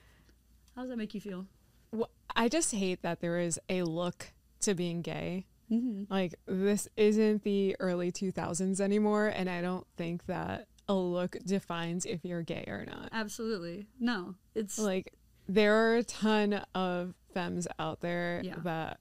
How 0.75 0.81
does 0.83 0.89
that 0.89 0.97
make 0.97 1.13
you 1.13 1.21
feel? 1.21 1.45
well, 1.91 2.09
I 2.35 2.47
just 2.49 2.73
hate 2.73 3.01
that 3.01 3.19
there 3.19 3.39
is 3.39 3.59
a 3.69 3.81
look 3.83 4.31
to 4.61 4.75
being 4.75 5.01
gay. 5.01 5.47
Mm-hmm. 5.71 6.11
Like 6.11 6.35
this 6.45 6.87
isn't 6.97 7.43
the 7.43 7.75
early 7.79 8.11
2000s 8.11 8.79
anymore, 8.79 9.27
and 9.27 9.49
I 9.49 9.61
don't 9.61 9.85
think 9.97 10.25
that 10.27 10.67
a 10.87 10.93
look 10.93 11.37
defines 11.45 12.05
if 12.05 12.23
you're 12.23 12.41
gay 12.43 12.63
or 12.67 12.85
not. 12.87 13.09
Absolutely. 13.11 13.87
No, 13.99 14.35
it's 14.55 14.79
like 14.79 15.13
there 15.47 15.73
are 15.75 15.97
a 15.97 16.03
ton 16.03 16.61
of 16.75 17.13
femmes 17.33 17.67
out 17.77 18.01
there 18.01 18.41
Yeah. 18.43 18.55
that 18.63 18.99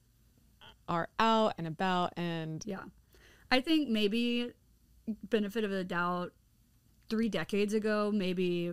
are 0.88 1.08
out 1.18 1.54
and 1.58 1.66
about 1.66 2.12
and 2.16 2.62
Yeah. 2.66 2.84
I 3.50 3.60
think 3.60 3.88
maybe 3.88 4.52
benefit 5.30 5.64
of 5.64 5.70
the 5.70 5.84
doubt 5.84 6.32
three 7.08 7.28
decades 7.28 7.74
ago, 7.74 8.10
maybe 8.12 8.72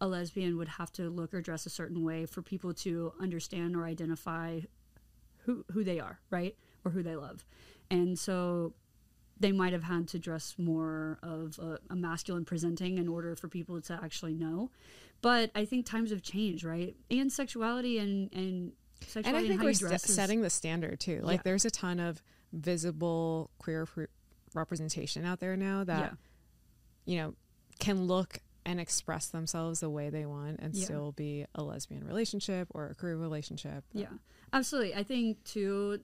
a 0.00 0.06
lesbian 0.06 0.56
would 0.56 0.68
have 0.68 0.90
to 0.92 1.10
look 1.10 1.34
or 1.34 1.40
dress 1.40 1.66
a 1.66 1.70
certain 1.70 2.04
way 2.04 2.26
for 2.26 2.42
people 2.42 2.72
to 2.72 3.12
understand 3.20 3.76
or 3.76 3.84
identify 3.84 4.60
who 5.44 5.64
who 5.72 5.84
they 5.84 6.00
are, 6.00 6.18
right? 6.30 6.56
or 6.84 6.90
who 6.90 7.02
they 7.02 7.14
love. 7.14 7.44
And 7.90 8.18
so 8.18 8.72
they 9.38 9.52
might 9.52 9.72
have 9.72 9.82
had 9.82 10.08
to 10.08 10.18
dress 10.18 10.54
more 10.58 11.18
of 11.22 11.58
a, 11.58 11.78
a 11.90 11.94
masculine 11.96 12.44
presenting 12.44 12.98
in 12.98 13.08
order 13.08 13.36
for 13.36 13.48
people 13.48 13.80
to 13.82 14.00
actually 14.02 14.34
know. 14.34 14.70
But 15.22 15.50
I 15.54 15.64
think 15.66 15.84
times 15.86 16.10
have 16.10 16.22
changed, 16.22 16.64
right? 16.64 16.96
And 17.10 17.30
sexuality 17.30 17.98
and, 17.98 18.32
and 18.32 18.72
sexuality 19.06 19.28
and 19.28 19.36
I 19.36 19.48
think 19.48 19.60
how 19.60 19.66
we're 19.66 19.74
st- 19.74 20.00
setting 20.00 20.40
the 20.40 20.50
standard 20.50 21.00
too. 21.00 21.20
Like 21.22 21.38
Yeah. 21.38 21.42
there's 21.44 21.64
a 21.64 21.70
ton 21.70 22.00
of 22.00 22.22
visible 22.52 23.50
queer 23.58 23.86
representation 24.54 25.24
out 25.24 25.40
there 25.40 25.56
now 25.56 25.84
that 25.84 26.00
yeah. 26.00 26.10
you 27.12 27.18
know 27.18 27.34
can 27.80 28.04
look 28.04 28.38
and 28.64 28.78
express 28.78 29.28
themselves 29.28 29.80
the 29.80 29.90
way 29.90 30.10
they 30.10 30.26
want 30.26 30.60
and 30.60 30.74
Yeah. 30.76 30.84
still 30.84 31.12
be 31.12 31.46
a 31.54 31.62
lesbian 31.62 32.04
relationship 32.04 32.68
or 32.70 32.86
a 32.88 32.94
queer 32.94 33.16
relationship. 33.16 33.84
Yeah, 33.92 34.12
absolutely. 34.52 34.94
I 34.94 35.02
think 35.02 35.42
too, 35.44 36.00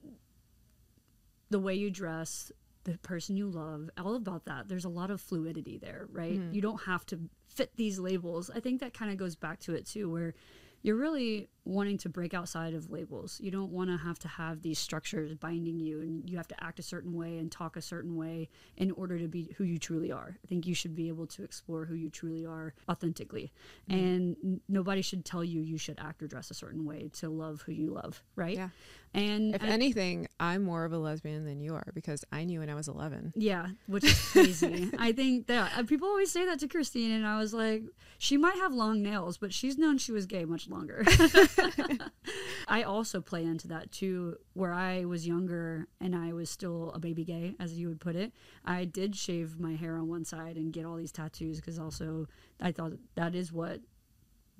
the 1.51 1.61
way 1.61 1.75
you 1.75 1.91
dress, 1.91 2.51
the 2.85 2.99
person 2.99 3.37
you 3.37 3.49
love, 3.49 3.91
all 3.99 4.15
about 4.17 4.47
that. 4.47 4.69
There's 4.69 4.85
a 4.85 4.89
lot 4.89 5.11
of 5.11 5.21
fluidity 5.21 5.77
there, 5.79 6.07
right? 6.11 6.39
Mhm. 6.39 6.55
You 6.55 6.61
don't 6.61 6.83
have 6.83 7.05
to 7.07 7.29
fit 7.47 7.77
these 7.77 7.99
labels. 7.99 8.51
I 8.51 8.61
think 8.61 8.81
that 8.81 8.95
kind 8.95 9.11
of 9.13 9.17
goes 9.19 9.37
back 9.37 9.61
to 9.61 9.75
it 9.75 9.87
too, 9.87 10.11
where 10.11 10.35
you're 10.83 10.97
really 10.97 11.49
wanting 11.67 11.99
to 11.99 12.09
break 12.09 12.33
outside 12.33 12.73
of 12.75 12.91
labels. 12.91 13.41
You 13.43 13.51
don't 13.51 13.71
want 13.73 13.91
to 13.91 13.97
have 13.97 14.19
to 14.21 14.29
have 14.29 14.63
these 14.63 14.79
structures 14.79 15.35
binding 15.35 15.79
you 15.81 16.01
and 16.01 16.29
you 16.31 16.37
have 16.37 16.49
to 16.49 16.65
act 16.65 16.79
a 16.79 16.83
certain 16.83 17.13
way 17.13 17.39
and 17.39 17.51
talk 17.51 17.77
a 17.77 17.83
certain 17.83 18.17
way 18.17 18.49
in 18.77 18.93
order 18.93 19.19
to 19.19 19.27
be 19.29 19.55
who 19.59 19.65
you 19.65 19.77
truly 19.79 20.13
are. 20.13 20.39
I 20.43 20.47
think 20.47 20.67
you 20.67 20.75
should 20.75 20.95
be 20.95 21.09
able 21.09 21.27
to 21.27 21.43
explore 21.43 21.85
who 21.85 21.95
you 21.97 22.09
truly 22.09 22.47
are 22.47 22.73
authentically. 22.89 23.53
And 23.89 24.37
n- 24.45 24.61
nobody 24.69 25.03
should 25.03 25.25
tell 25.25 25.43
you 25.43 25.61
you 25.61 25.77
should 25.77 25.99
act 26.01 26.23
or 26.23 26.29
dress 26.29 26.51
a 26.51 26.55
certain 26.55 26.85
way 26.85 27.11
to 27.15 27.29
love 27.29 27.63
who 27.63 27.73
you 27.73 27.91
love, 27.93 28.23
right? 28.37 28.57
Yeah. 28.57 28.69
And 29.15 29.55
If 29.55 29.63
I- 29.63 29.69
anything, 29.69 30.29
I'm 30.39 30.63
more 30.63 30.85
of 30.85 30.93
a 30.93 30.99
lesbian 30.99 31.45
than 31.47 31.61
you 31.61 31.75
are 31.75 31.91
because 31.95 32.25
I 32.31 32.45
knew 32.45 32.61
when 32.61 32.69
I 32.71 32.75
was 32.75 32.87
11. 32.87 33.33
Yeah, 33.35 33.69
which 33.87 34.05
is 34.05 34.21
crazy. 34.31 34.91
I 34.99 35.13
think 35.13 35.47
that 35.49 35.73
uh, 35.77 35.83
people 35.85 36.07
always 36.09 36.31
say 36.31 36.45
that 36.47 36.59
to 36.61 36.69
Christine, 36.69 37.11
and 37.11 37.27
I 37.27 37.39
was 37.39 37.53
like, 37.55 37.83
she 38.19 38.37
might 38.37 38.57
have 38.57 38.73
long 38.73 39.03
nails, 39.03 39.37
but 39.39 39.53
she's 39.55 39.79
known 39.79 39.99
she 39.99 40.13
was 40.13 40.27
gay 40.27 40.45
much 40.45 40.69
longer. 40.69 41.05
I 42.69 42.83
also 42.83 43.21
play 43.21 43.45
into 43.45 43.69
that 43.69 43.93
too, 43.93 44.37
where 44.55 44.73
I 44.73 45.05
was 45.05 45.27
younger 45.27 45.89
and 46.01 46.15
I 46.15 46.33
was 46.33 46.51
still 46.51 46.91
a 46.95 46.99
baby 46.99 47.25
gay, 47.25 47.55
as 47.61 47.79
you 47.79 47.89
would 47.89 48.01
put 48.01 48.17
it. 48.17 48.33
I 48.65 48.85
did 48.85 49.15
shave 49.15 49.59
my 49.61 49.75
hair 49.75 49.97
on 49.97 50.09
one 50.09 50.25
side 50.25 50.57
and 50.57 50.73
get 50.73 50.85
all 50.85 50.97
these 50.97 51.13
tattoos 51.13 51.61
because 51.61 51.79
also 51.79 52.27
I 52.61 52.73
thought 52.73 52.93
that 53.15 53.35
is 53.35 53.53
what 53.53 53.81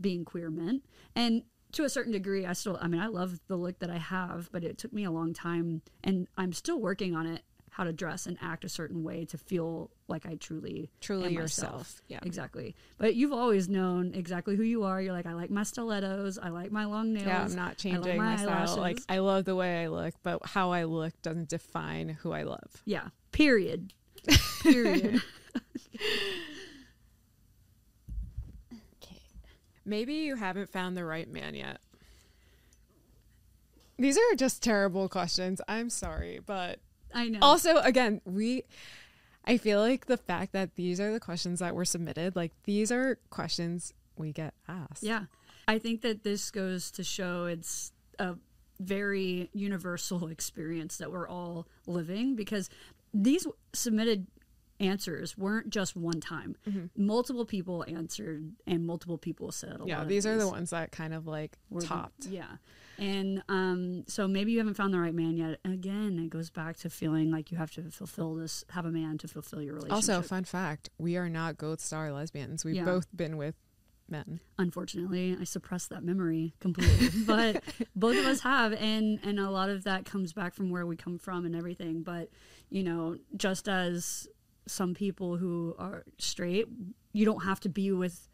being 0.01 0.25
queer 0.25 0.51
meant. 0.51 0.85
And 1.15 1.43
to 1.73 1.85
a 1.85 1.89
certain 1.89 2.13
degree, 2.13 2.47
I 2.47 2.53
still, 2.53 2.79
I 2.81 2.89
mean, 2.89 3.01
I 3.01 3.07
love 3.09 3.41
the 3.49 3.57
look 3.57 3.81
that 3.81 3.91
I 3.91 3.99
have, 3.99 4.51
but 4.53 4.65
it 4.65 4.79
took 4.79 4.93
me 4.93 5.05
a 5.05 5.11
long 5.11 5.33
time 5.35 5.83
and 6.05 6.29
I'm 6.37 6.53
still 6.53 6.79
working 6.79 7.15
on 7.15 7.27
it 7.27 7.43
how 7.77 7.85
to 7.85 7.93
dress 7.93 8.25
and 8.25 8.39
act 8.41 8.65
a 8.65 8.71
certain 8.71 9.05
way 9.05 9.27
to 9.27 9.37
feel 9.37 9.91
like 10.09 10.25
I 10.25 10.37
truly 10.37 10.91
Truly 11.03 11.27
am 11.27 11.33
yourself. 11.35 11.73
myself. 11.73 12.03
Yeah. 12.09 12.21
Exactly. 12.23 12.75
But 12.97 13.17
you've 13.17 13.35
always 13.35 13.69
known 13.69 14.15
exactly 14.15 14.57
who 14.57 14.63
you 14.63 14.85
are. 14.85 14.99
You're 14.99 15.13
like, 15.13 15.27
I 15.27 15.35
like 15.35 15.51
my 15.51 15.63
stilettos. 15.63 16.39
I 16.39 16.49
like 16.49 16.73
my 16.73 16.87
long 16.87 17.13
nails. 17.13 17.27
Yeah, 17.27 17.43
I'm 17.43 17.55
not 17.55 17.77
changing 17.77 18.17
my 18.17 18.37
my, 18.37 18.43
style. 18.43 18.79
Like. 18.79 19.01
I 19.11 19.19
love 19.19 19.45
the 19.45 19.55
way 19.55 19.83
I 19.83 19.89
look, 19.89 20.15
but 20.23 20.41
how 20.47 20.73
I 20.73 20.85
look 20.85 21.13
doesn't 21.21 21.51
define 21.51 22.09
who 22.09 22.33
I 22.33 22.45
love. 22.45 22.81
Yeah. 22.87 23.09
Period. 23.33 23.93
Period. 24.63 25.23
Okay. 29.03 29.21
Maybe 29.85 30.15
you 30.15 30.37
haven't 30.37 30.71
found 30.71 30.97
the 30.97 31.05
right 31.05 31.31
man 31.31 31.55
yet. 31.55 31.79
These 33.99 34.19
are 34.19 34.35
just 34.35 34.63
terrible 34.63 35.09
questions. 35.09 35.61
I'm 35.69 35.89
sorry, 35.89 36.41
but 36.45 36.81
I 37.17 37.29
know. 37.29 37.39
also 37.43 37.79
again, 37.79 38.21
we 38.25 38.63
I 39.45 39.57
feel 39.59 39.81
like 39.81 40.07
the 40.07 40.17
fact 40.17 40.53
that 40.53 40.75
these 40.77 41.01
are 41.01 41.13
the 41.13 41.21
questions 41.21 41.61
that 41.61 41.75
were 41.75 41.85
submitted, 41.85 42.37
like 42.37 42.53
these 42.65 42.91
are 42.93 43.19
questions 43.31 43.93
we 44.17 44.33
get 44.33 44.55
asked. 44.69 45.03
Yeah. 45.03 45.25
I 45.69 45.79
think 45.79 46.03
that 46.03 46.23
this 46.25 46.51
goes 46.51 46.91
to 46.93 47.03
show 47.05 47.47
it's 47.47 47.93
a 48.19 48.35
very 48.81 49.51
universal 49.53 50.29
experience 50.37 50.97
that 50.99 51.11
we're 51.11 51.29
all 51.29 51.67
living 51.87 52.35
because 52.37 52.69
these 53.15 53.47
submitted 53.73 54.27
answers 54.79 55.39
weren't 55.39 55.71
just 55.71 55.97
one 55.97 56.21
time. 56.21 56.55
Multiple 56.97 57.47
people 57.47 57.85
answered 57.89 58.53
and 58.67 58.87
multiple 58.87 59.17
people 59.19 59.51
said 59.53 59.71
a 59.71 59.79
Mm-hmm. 59.79 59.89
Yeah, 59.89 60.05
these 60.05 60.27
are 60.27 60.37
the 60.37 60.49
ones 60.49 60.71
that 60.71 60.93
kind 60.93 61.15
of 61.15 61.27
like 61.27 61.57
were 61.71 61.81
the- 61.81 61.87
topped. 61.87 62.27
yeah. 62.27 62.57
And 62.99 63.43
um, 63.49 64.05
so 64.09 64.27
maybe 64.29 64.53
you 64.53 64.59
haven't 64.59 64.75
found 64.75 64.93
the 64.95 64.99
right 65.01 65.15
man 65.15 65.37
yet. 65.37 65.59
Again, 65.65 66.19
it 66.19 66.31
goes 66.31 66.51
back 66.51 66.77
to 66.79 66.91
feeling 66.91 67.31
like 67.31 67.51
you 67.51 67.59
have 67.59 67.71
to 67.73 67.83
fulfill 67.91 68.35
this, 68.35 68.65
have 68.71 68.85
a 68.87 68.91
man 68.91 69.19
to 69.19 69.29
fulfill 69.29 69.61
your 69.63 69.75
relationship. 69.75 69.95
Also, 70.17 70.23
fun 70.23 70.45
fact, 70.45 70.91
we 70.99 71.17
are 71.17 71.29
not 71.29 71.57
Gold 71.59 71.81
Star 71.81 72.11
lesbians. 72.13 72.65
We've 72.65 72.77
Yeah. 72.77 72.85
both 72.85 73.07
been 73.17 73.37
with 73.37 73.55
men. 74.09 74.39
unfortunately 74.57 75.37
i 75.41 75.43
suppressed 75.43 75.91
that 75.91 76.05
memory 76.05 76.55
completely 76.61 77.09
but 77.27 77.61
both 77.97 78.17
of 78.17 78.25
us 78.25 78.39
have 78.39 78.73
and 78.75 79.19
and 79.25 79.41
a 79.41 79.51
lot 79.51 79.69
of 79.69 79.83
that 79.83 80.05
comes 80.05 80.33
back 80.33 80.55
from 80.55 80.71
where 80.71 80.87
we 80.87 80.95
come 80.95 81.19
from 81.19 81.45
and 81.45 81.57
everything 81.57 82.03
but 82.05 82.29
you 82.71 82.85
know 82.85 83.17
just 83.37 83.69
as 83.69 84.29
some 84.69 84.95
people 84.95 85.39
who 85.39 85.75
are 85.77 86.05
straight 86.19 86.69
you 87.13 87.25
don't 87.25 87.43
have 87.43 87.59
to 87.59 87.69
be 87.69 87.91
with 87.91 88.29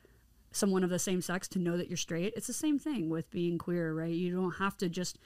someone 0.52 0.84
of 0.84 0.90
the 0.90 0.98
same 0.98 1.20
sex 1.20 1.48
to 1.48 1.58
know 1.58 1.76
that 1.76 1.88
you're 1.88 1.96
straight 1.96 2.32
it's 2.36 2.46
the 2.46 2.52
same 2.52 2.78
thing 2.78 3.08
with 3.08 3.30
being 3.30 3.58
queer 3.58 3.92
right? 3.94 4.12
You 4.12 4.34
don't 4.34 4.52
have 4.52 4.76
to 4.78 4.88
just 4.88 5.18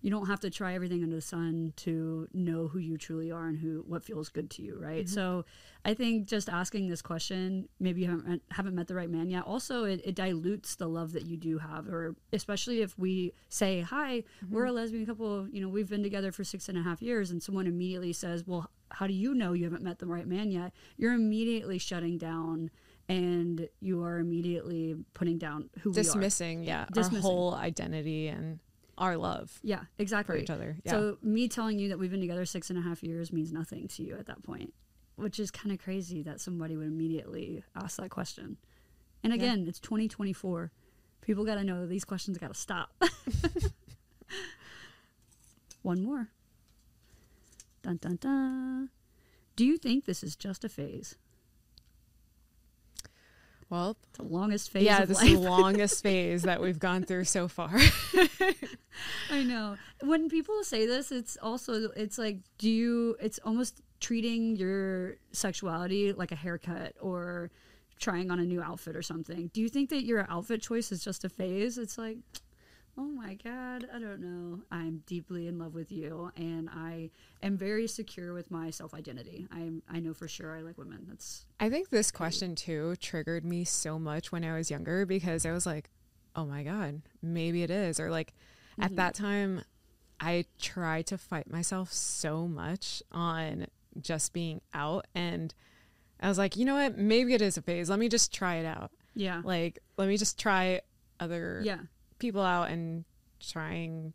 you 0.00 0.10
don't 0.10 0.26
have 0.26 0.40
to 0.40 0.50
try 0.50 0.74
everything 0.74 1.02
under 1.02 1.16
the 1.16 1.22
sun 1.22 1.72
to 1.76 2.28
know 2.34 2.68
who 2.68 2.78
you 2.78 2.98
truly 2.98 3.32
are 3.32 3.46
and 3.46 3.58
who 3.58 3.82
what 3.88 4.04
feels 4.04 4.28
good 4.28 4.50
to 4.50 4.62
you 4.62 4.78
right? 4.78 5.06
Mm-hmm. 5.06 5.14
So 5.14 5.44
i 5.86 5.92
think 5.92 6.26
just 6.26 6.48
asking 6.48 6.88
this 6.88 7.02
question 7.02 7.68
maybe 7.78 8.02
you 8.02 8.10
haven't, 8.10 8.42
haven't 8.50 8.74
met 8.74 8.88
the 8.88 8.94
right 8.94 9.10
man 9.10 9.30
yet. 9.30 9.44
Also 9.44 9.84
it, 9.84 10.00
it 10.04 10.14
dilutes 10.14 10.76
the 10.76 10.88
love 10.88 11.12
that 11.12 11.26
you 11.26 11.36
do 11.36 11.58
have 11.58 11.88
or 11.88 12.14
especially 12.32 12.82
if 12.82 12.98
we 12.98 13.32
say 13.48 13.80
hi 13.80 14.22
mm-hmm. 14.44 14.54
we're 14.54 14.64
a 14.66 14.72
lesbian 14.72 15.06
couple 15.06 15.48
you 15.48 15.60
know 15.60 15.68
we've 15.68 15.88
been 15.90 16.02
together 16.02 16.32
for 16.32 16.44
six 16.44 16.68
and 16.68 16.78
a 16.78 16.82
half 16.82 17.00
years 17.00 17.30
and 17.30 17.42
someone 17.42 17.66
immediately 17.66 18.12
says 18.12 18.46
well 18.46 18.70
how 18.94 19.06
do 19.06 19.12
you 19.12 19.34
know 19.34 19.52
you 19.52 19.64
haven't 19.64 19.82
met 19.82 19.98
the 19.98 20.06
right 20.06 20.26
man 20.26 20.50
yet? 20.50 20.72
You're 20.96 21.14
immediately 21.14 21.78
shutting 21.78 22.16
down 22.18 22.70
and 23.08 23.68
you 23.80 24.02
are 24.02 24.18
immediately 24.18 24.96
putting 25.14 25.38
down 25.38 25.70
who 25.80 25.90
we 25.90 26.00
are 26.00 26.02
Dismissing, 26.02 26.64
yeah, 26.64 26.86
Dismissing. 26.92 27.16
our 27.16 27.22
whole 27.22 27.54
identity 27.54 28.28
and 28.28 28.58
our 28.96 29.16
love 29.16 29.58
yeah 29.62 29.80
exactly. 29.98 30.36
for 30.36 30.40
each 30.42 30.50
other. 30.50 30.76
Yeah. 30.84 30.92
So 30.92 31.18
me 31.20 31.48
telling 31.48 31.78
you 31.78 31.88
that 31.88 31.98
we've 31.98 32.10
been 32.10 32.20
together 32.20 32.44
six 32.46 32.70
and 32.70 32.78
a 32.78 32.82
half 32.82 33.02
years 33.02 33.32
means 33.32 33.52
nothing 33.52 33.88
to 33.88 34.02
you 34.02 34.16
at 34.16 34.26
that 34.26 34.42
point, 34.44 34.72
which 35.16 35.40
is 35.40 35.50
kind 35.50 35.72
of 35.72 35.78
crazy 35.80 36.22
that 36.22 36.40
somebody 36.40 36.76
would 36.76 36.86
immediately 36.86 37.64
ask 37.74 37.96
that 37.98 38.10
question. 38.10 38.56
And 39.22 39.32
Yeah. 39.32 39.36
again, 39.42 39.66
it's 39.68 39.80
2024. 39.80 40.70
People 41.22 41.44
got 41.44 41.56
to 41.56 41.64
know 41.64 41.80
that 41.80 41.88
these 41.88 42.04
questions 42.04 42.38
got 42.38 42.52
to 42.52 42.58
stop. 42.58 42.90
One 45.82 46.02
more. 46.02 46.28
Dun 47.82 47.96
dun 47.98 48.16
dun. 48.16 48.90
Do 49.56 49.64
you 49.66 49.76
think 49.76 50.04
this 50.04 50.22
is 50.22 50.36
just 50.36 50.64
a 50.64 50.68
phase? 50.68 51.16
Well, 53.70 53.96
The 54.14 54.22
longest 54.22 54.70
phase 54.70 54.84
yeah, 54.84 55.04
this 55.04 55.22
is 55.22 55.32
the 55.32 55.38
longest 55.38 56.02
phase 56.02 56.42
that 56.42 56.60
we've 56.60 56.78
gone 56.78 57.02
through 57.02 57.24
so 57.24 57.48
far. 57.48 57.72
I 59.30 59.42
know. 59.42 59.76
When 60.02 60.28
people 60.28 60.62
say 60.64 60.86
this, 60.86 61.10
it's 61.10 61.36
also 61.42 61.90
it's 61.96 62.18
like 62.18 62.38
do 62.58 62.70
you 62.70 63.16
it's 63.20 63.40
almost 63.44 63.80
treating 64.00 64.56
your 64.56 65.16
sexuality 65.32 66.12
like 66.12 66.30
a 66.32 66.36
haircut 66.36 66.94
or 67.00 67.50
trying 67.98 68.30
on 68.30 68.38
a 68.38 68.44
new 68.44 68.62
outfit 68.62 68.96
or 68.96 69.02
something. 69.02 69.50
Do 69.54 69.60
you 69.60 69.68
think 69.68 69.90
that 69.90 70.04
your 70.04 70.26
outfit 70.28 70.62
choice 70.62 70.92
is 70.92 71.02
just 71.02 71.24
a 71.24 71.28
phase? 71.28 71.78
It's 71.78 71.96
like 71.96 72.18
Oh 72.96 73.06
my 73.06 73.34
god, 73.42 73.88
I 73.92 73.98
don't 73.98 74.20
know. 74.20 74.60
I'm 74.70 75.02
deeply 75.06 75.48
in 75.48 75.58
love 75.58 75.74
with 75.74 75.90
you 75.90 76.30
and 76.36 76.68
I 76.70 77.10
am 77.42 77.56
very 77.56 77.88
secure 77.88 78.32
with 78.32 78.50
my 78.52 78.70
self-identity. 78.70 79.48
I 79.50 79.72
I 79.88 79.98
know 80.00 80.14
for 80.14 80.28
sure 80.28 80.56
I 80.56 80.60
like 80.62 80.78
women. 80.78 81.06
That's 81.08 81.44
I 81.58 81.70
think 81.70 81.88
this 81.90 82.10
question 82.12 82.54
too 82.54 82.94
triggered 83.00 83.44
me 83.44 83.64
so 83.64 83.98
much 83.98 84.30
when 84.30 84.44
I 84.44 84.54
was 84.56 84.70
younger 84.70 85.06
because 85.06 85.44
I 85.44 85.50
was 85.52 85.66
like, 85.66 85.90
oh 86.36 86.44
my 86.46 86.62
God, 86.62 87.02
maybe 87.20 87.62
it 87.64 87.70
is. 87.70 87.98
Or 87.98 88.10
like 88.10 88.32
Mhm. 88.78 88.84
at 88.84 88.96
that 88.96 89.14
time, 89.14 89.62
I 90.20 90.44
tried 90.60 91.06
to 91.08 91.18
fight 91.18 91.50
myself 91.50 91.92
so 91.92 92.46
much 92.46 93.02
on 93.10 93.66
just 94.00 94.32
being 94.32 94.60
out. 94.72 95.06
And 95.16 95.52
I 96.20 96.28
was 96.28 96.38
like, 96.38 96.56
you 96.56 96.64
know 96.64 96.74
what? 96.76 96.96
Maybe 96.96 97.34
it 97.34 97.42
is 97.42 97.56
a 97.56 97.62
phase. 97.62 97.90
Let 97.90 97.98
me 97.98 98.08
just 98.08 98.32
try 98.32 98.56
it 98.56 98.66
out. 98.66 98.92
yeah. 99.14 99.42
Like, 99.44 99.78
let 99.96 100.06
me 100.08 100.16
just 100.16 100.38
try 100.38 100.80
other 101.20 101.60
Yeah. 101.64 101.78
People 102.24 102.42
out 102.42 102.70
and 102.70 103.04
trying 103.40 104.14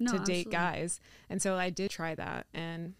No, 0.00 0.12
to 0.12 0.18
date 0.18 0.46
absolutely. 0.48 0.52
guys. 0.52 1.00
And 1.30 1.40
so 1.40 1.54
I 1.56 1.70
did 1.70 1.90
try 1.90 2.14
that. 2.16 2.46
And 2.52 2.94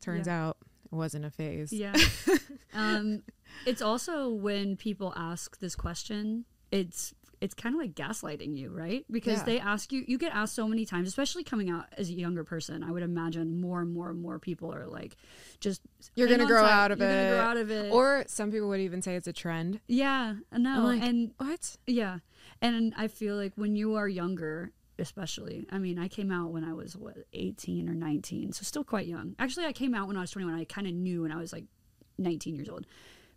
turns 0.00 0.26
Yeah. 0.26 0.42
out 0.48 0.56
it 0.90 0.94
wasn't 0.94 1.26
a 1.26 1.30
phase. 1.30 1.70
Yeah. 1.72 1.94
um, 2.72 3.22
it's 3.66 3.82
also 3.82 4.30
when 4.30 4.76
people 4.76 5.12
ask 5.16 5.58
this 5.58 5.76
question, 5.76 6.44
it's 6.70 7.12
it's 7.40 7.54
kind 7.54 7.72
of 7.72 7.80
like 7.80 7.94
gaslighting 7.94 8.56
you, 8.56 8.68
right? 8.70 9.04
Because 9.08 9.38
Yeah. 9.38 9.44
they 9.44 9.60
ask 9.60 9.92
you, 9.92 10.04
you 10.08 10.18
get 10.18 10.32
asked 10.34 10.56
so 10.56 10.66
many 10.66 10.84
times, 10.84 11.06
especially 11.06 11.44
coming 11.44 11.70
out 11.70 11.84
as 11.96 12.08
a 12.08 12.12
younger 12.12 12.42
person. 12.42 12.82
I 12.82 12.90
would 12.90 13.04
imagine 13.04 13.60
more 13.60 13.80
and 13.80 13.94
more 13.94 14.10
and 14.10 14.20
more 14.20 14.40
people 14.40 14.74
are 14.74 14.86
like, 14.88 15.14
just 15.60 15.80
You're 16.16 16.26
gonna 16.26 16.46
grow 16.46 16.62
tight, 16.62 16.72
out 16.72 16.90
of 16.90 16.98
you're 16.98 17.08
it. 17.08 17.28
Grow 17.28 17.40
out 17.40 17.56
of 17.56 17.70
it. 17.70 17.92
Or 17.92 18.24
some 18.26 18.50
people 18.50 18.68
would 18.70 18.80
even 18.80 19.02
say 19.02 19.14
it's 19.14 19.28
a 19.28 19.32
trend. 19.32 19.78
yeah, 19.86 20.34
no, 20.50 20.82
like, 20.82 21.00
and 21.02 21.30
what? 21.36 21.76
yeah, 21.86 22.18
and 22.60 22.94
I 22.96 23.08
feel 23.08 23.36
like 23.36 23.52
when 23.56 23.76
you 23.76 23.94
are 23.94 24.08
younger, 24.08 24.72
especially, 24.98 25.66
I 25.70 25.78
mean, 25.78 25.98
I 25.98 26.08
came 26.08 26.30
out 26.32 26.50
when 26.50 26.64
I 26.64 26.72
was 26.72 26.96
what 26.96 27.16
18 27.32 27.88
or 27.88 27.94
19, 27.94 28.52
so 28.52 28.62
still 28.62 28.84
quite 28.84 29.06
young. 29.06 29.34
Actually, 29.38 29.66
I 29.66 29.72
came 29.72 29.94
out 29.94 30.08
when 30.08 30.16
I 30.16 30.20
was 30.20 30.30
21. 30.30 30.54
I 30.54 30.64
kind 30.64 30.86
of 30.86 30.92
knew 30.92 31.22
when 31.22 31.32
I 31.32 31.36
was 31.36 31.52
like 31.52 31.64
19 32.18 32.54
years 32.54 32.68
old. 32.68 32.86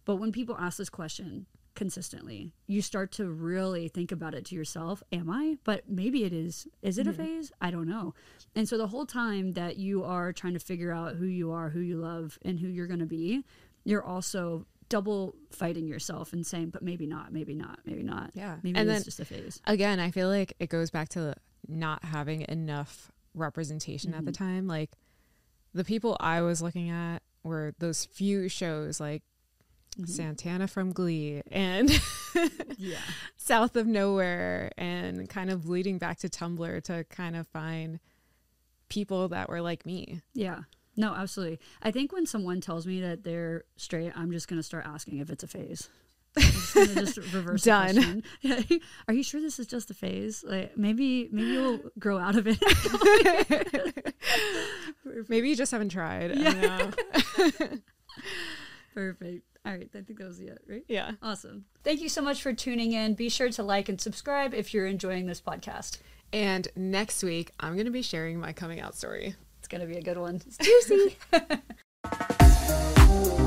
But 0.05 0.15
when 0.15 0.31
people 0.31 0.57
ask 0.59 0.77
this 0.77 0.89
question 0.89 1.45
consistently, 1.75 2.51
you 2.67 2.81
start 2.81 3.11
to 3.13 3.29
really 3.29 3.87
think 3.87 4.11
about 4.11 4.33
it 4.33 4.45
to 4.45 4.55
yourself. 4.55 5.03
Am 5.11 5.29
I? 5.29 5.57
But 5.63 5.87
maybe 5.87 6.23
it 6.23 6.33
is. 6.33 6.67
Is 6.81 6.97
it 6.97 7.07
a 7.07 7.11
mm-hmm. 7.11 7.23
phase? 7.23 7.51
I 7.61 7.71
don't 7.71 7.87
know. 7.87 8.13
And 8.55 8.67
so 8.67 8.77
the 8.77 8.87
whole 8.87 9.05
time 9.05 9.53
that 9.53 9.77
you 9.77 10.03
are 10.03 10.33
trying 10.33 10.53
to 10.53 10.59
figure 10.59 10.91
out 10.91 11.15
who 11.15 11.25
you 11.25 11.51
are, 11.51 11.69
who 11.69 11.79
you 11.79 11.97
love, 11.97 12.37
and 12.43 12.59
who 12.59 12.67
you're 12.67 12.87
going 12.87 12.99
to 12.99 13.05
be, 13.05 13.45
you're 13.83 14.03
also 14.03 14.65
double 14.91 15.33
fighting 15.51 15.87
yourself 15.87 16.33
and 16.33 16.45
saying, 16.45 16.69
but 16.69 16.83
maybe 16.83 17.07
not, 17.07 17.31
maybe 17.31 17.55
not, 17.55 17.79
maybe 17.85 18.03
not. 18.03 18.31
Yeah. 18.33 18.57
Maybe 18.61 18.77
And 18.77 18.89
it's 18.89 18.99
then- 18.99 19.03
just 19.05 19.19
a 19.21 19.25
phase. 19.25 19.61
Again, 19.65 19.99
I 20.01 20.11
feel 20.11 20.27
like 20.27 20.53
it 20.59 20.69
goes 20.69 20.91
back 20.91 21.07
to 21.09 21.33
not 21.65 22.03
having 22.03 22.45
enough 22.49 23.09
representation 23.33 24.13
at 24.13 24.25
the 24.25 24.31
mm-hmm. 24.33 24.43
time. 24.43 24.67
Like 24.67 24.91
the 25.73 25.85
people 25.85 26.17
I 26.19 26.41
was 26.41 26.61
looking 26.61 26.89
at 26.89 27.19
were 27.43 27.73
those 27.79 28.03
few 28.03 28.49
shows 28.49 28.99
like 28.99 29.23
mm-hmm. 29.97 30.11
Santana 30.11 30.67
from 30.67 30.91
Glee 30.91 31.41
and 31.49 31.89
Yeah. 32.77 32.97
South 33.37 33.77
of 33.77 33.87
Nowhere 33.87 34.71
and 34.77 35.29
kind 35.29 35.49
of 35.49 35.69
leading 35.69 35.99
back 35.99 36.19
to 36.19 36.29
Tumblr 36.29 36.83
to 36.83 37.05
kind 37.05 37.37
of 37.37 37.47
find 37.47 38.01
people 38.89 39.29
that 39.29 39.47
were 39.47 39.61
like 39.61 39.85
me. 39.85 40.21
Yeah. 40.33 40.63
No, 40.97 41.13
absolutely. 41.13 41.59
I 41.81 41.91
think 41.91 42.11
when 42.11 42.25
someone 42.25 42.61
tells 42.61 42.85
me 42.85 42.99
that 43.01 43.23
they're 43.23 43.63
straight, 43.77 44.11
I'm 44.15 44.31
just 44.31 44.47
gonna 44.47 44.63
start 44.63 44.85
asking 44.85 45.19
if 45.19 45.29
it's 45.29 45.43
a 45.43 45.47
phase. 45.47 45.89
I'm 46.37 46.43
just 46.43 46.73
gonna 46.73 46.93
just 46.95 47.17
reverse 47.33 47.63
the 47.63 47.69
Done. 47.69 48.23
question. 48.41 48.79
Are 49.07 49.13
you 49.13 49.23
sure 49.23 49.41
this 49.41 49.59
is 49.59 49.67
just 49.67 49.89
a 49.91 49.93
phase? 49.93 50.43
Like 50.47 50.77
maybe 50.77 51.29
maybe 51.31 51.47
you'll 51.49 51.79
grow 51.99 52.17
out 52.17 52.35
of 52.37 52.47
it. 52.47 52.57
Maybe 55.27 55.49
you 55.49 55.55
just 55.55 55.71
haven't 55.71 55.89
tried. 55.89 56.31
I. 56.37 56.91
Perfect. 58.93 59.43
All 59.65 59.71
right, 59.71 59.89
I 59.93 60.01
think 60.01 60.19
that 60.19 60.27
was 60.27 60.39
it, 60.39 60.57
right? 60.67 60.83
yeah. 60.87 61.11
Awesome. 61.21 61.65
Thank 61.83 62.01
you 62.01 62.09
so 62.09 62.21
much 62.21 62.41
for 62.41 62.51
tuning 62.53 62.93
in. 62.93 63.13
Be 63.13 63.29
sure 63.29 63.49
to 63.49 63.63
like 63.63 63.89
and 63.89 63.99
subscribe 63.99 64.53
if 64.53 64.73
you're 64.73 64.87
enjoying 64.87 65.27
this 65.27 65.41
podcast. 65.41 65.99
And 66.33 66.67
next 66.75 67.23
week, 67.23 67.51
I'm 67.59 67.73
going 67.73 67.85
to 67.85 67.91
be 67.91 68.01
sharing 68.01 68.39
my 68.39 68.53
coming 68.53 68.79
out 68.79 68.95
story 68.95 69.35
going 69.71 69.81
to 69.81 69.87
be 69.87 69.97
a 69.97 70.01
good 70.03 70.17
one. 70.17 70.41
It's 70.45 70.57
juicy. 70.57 71.17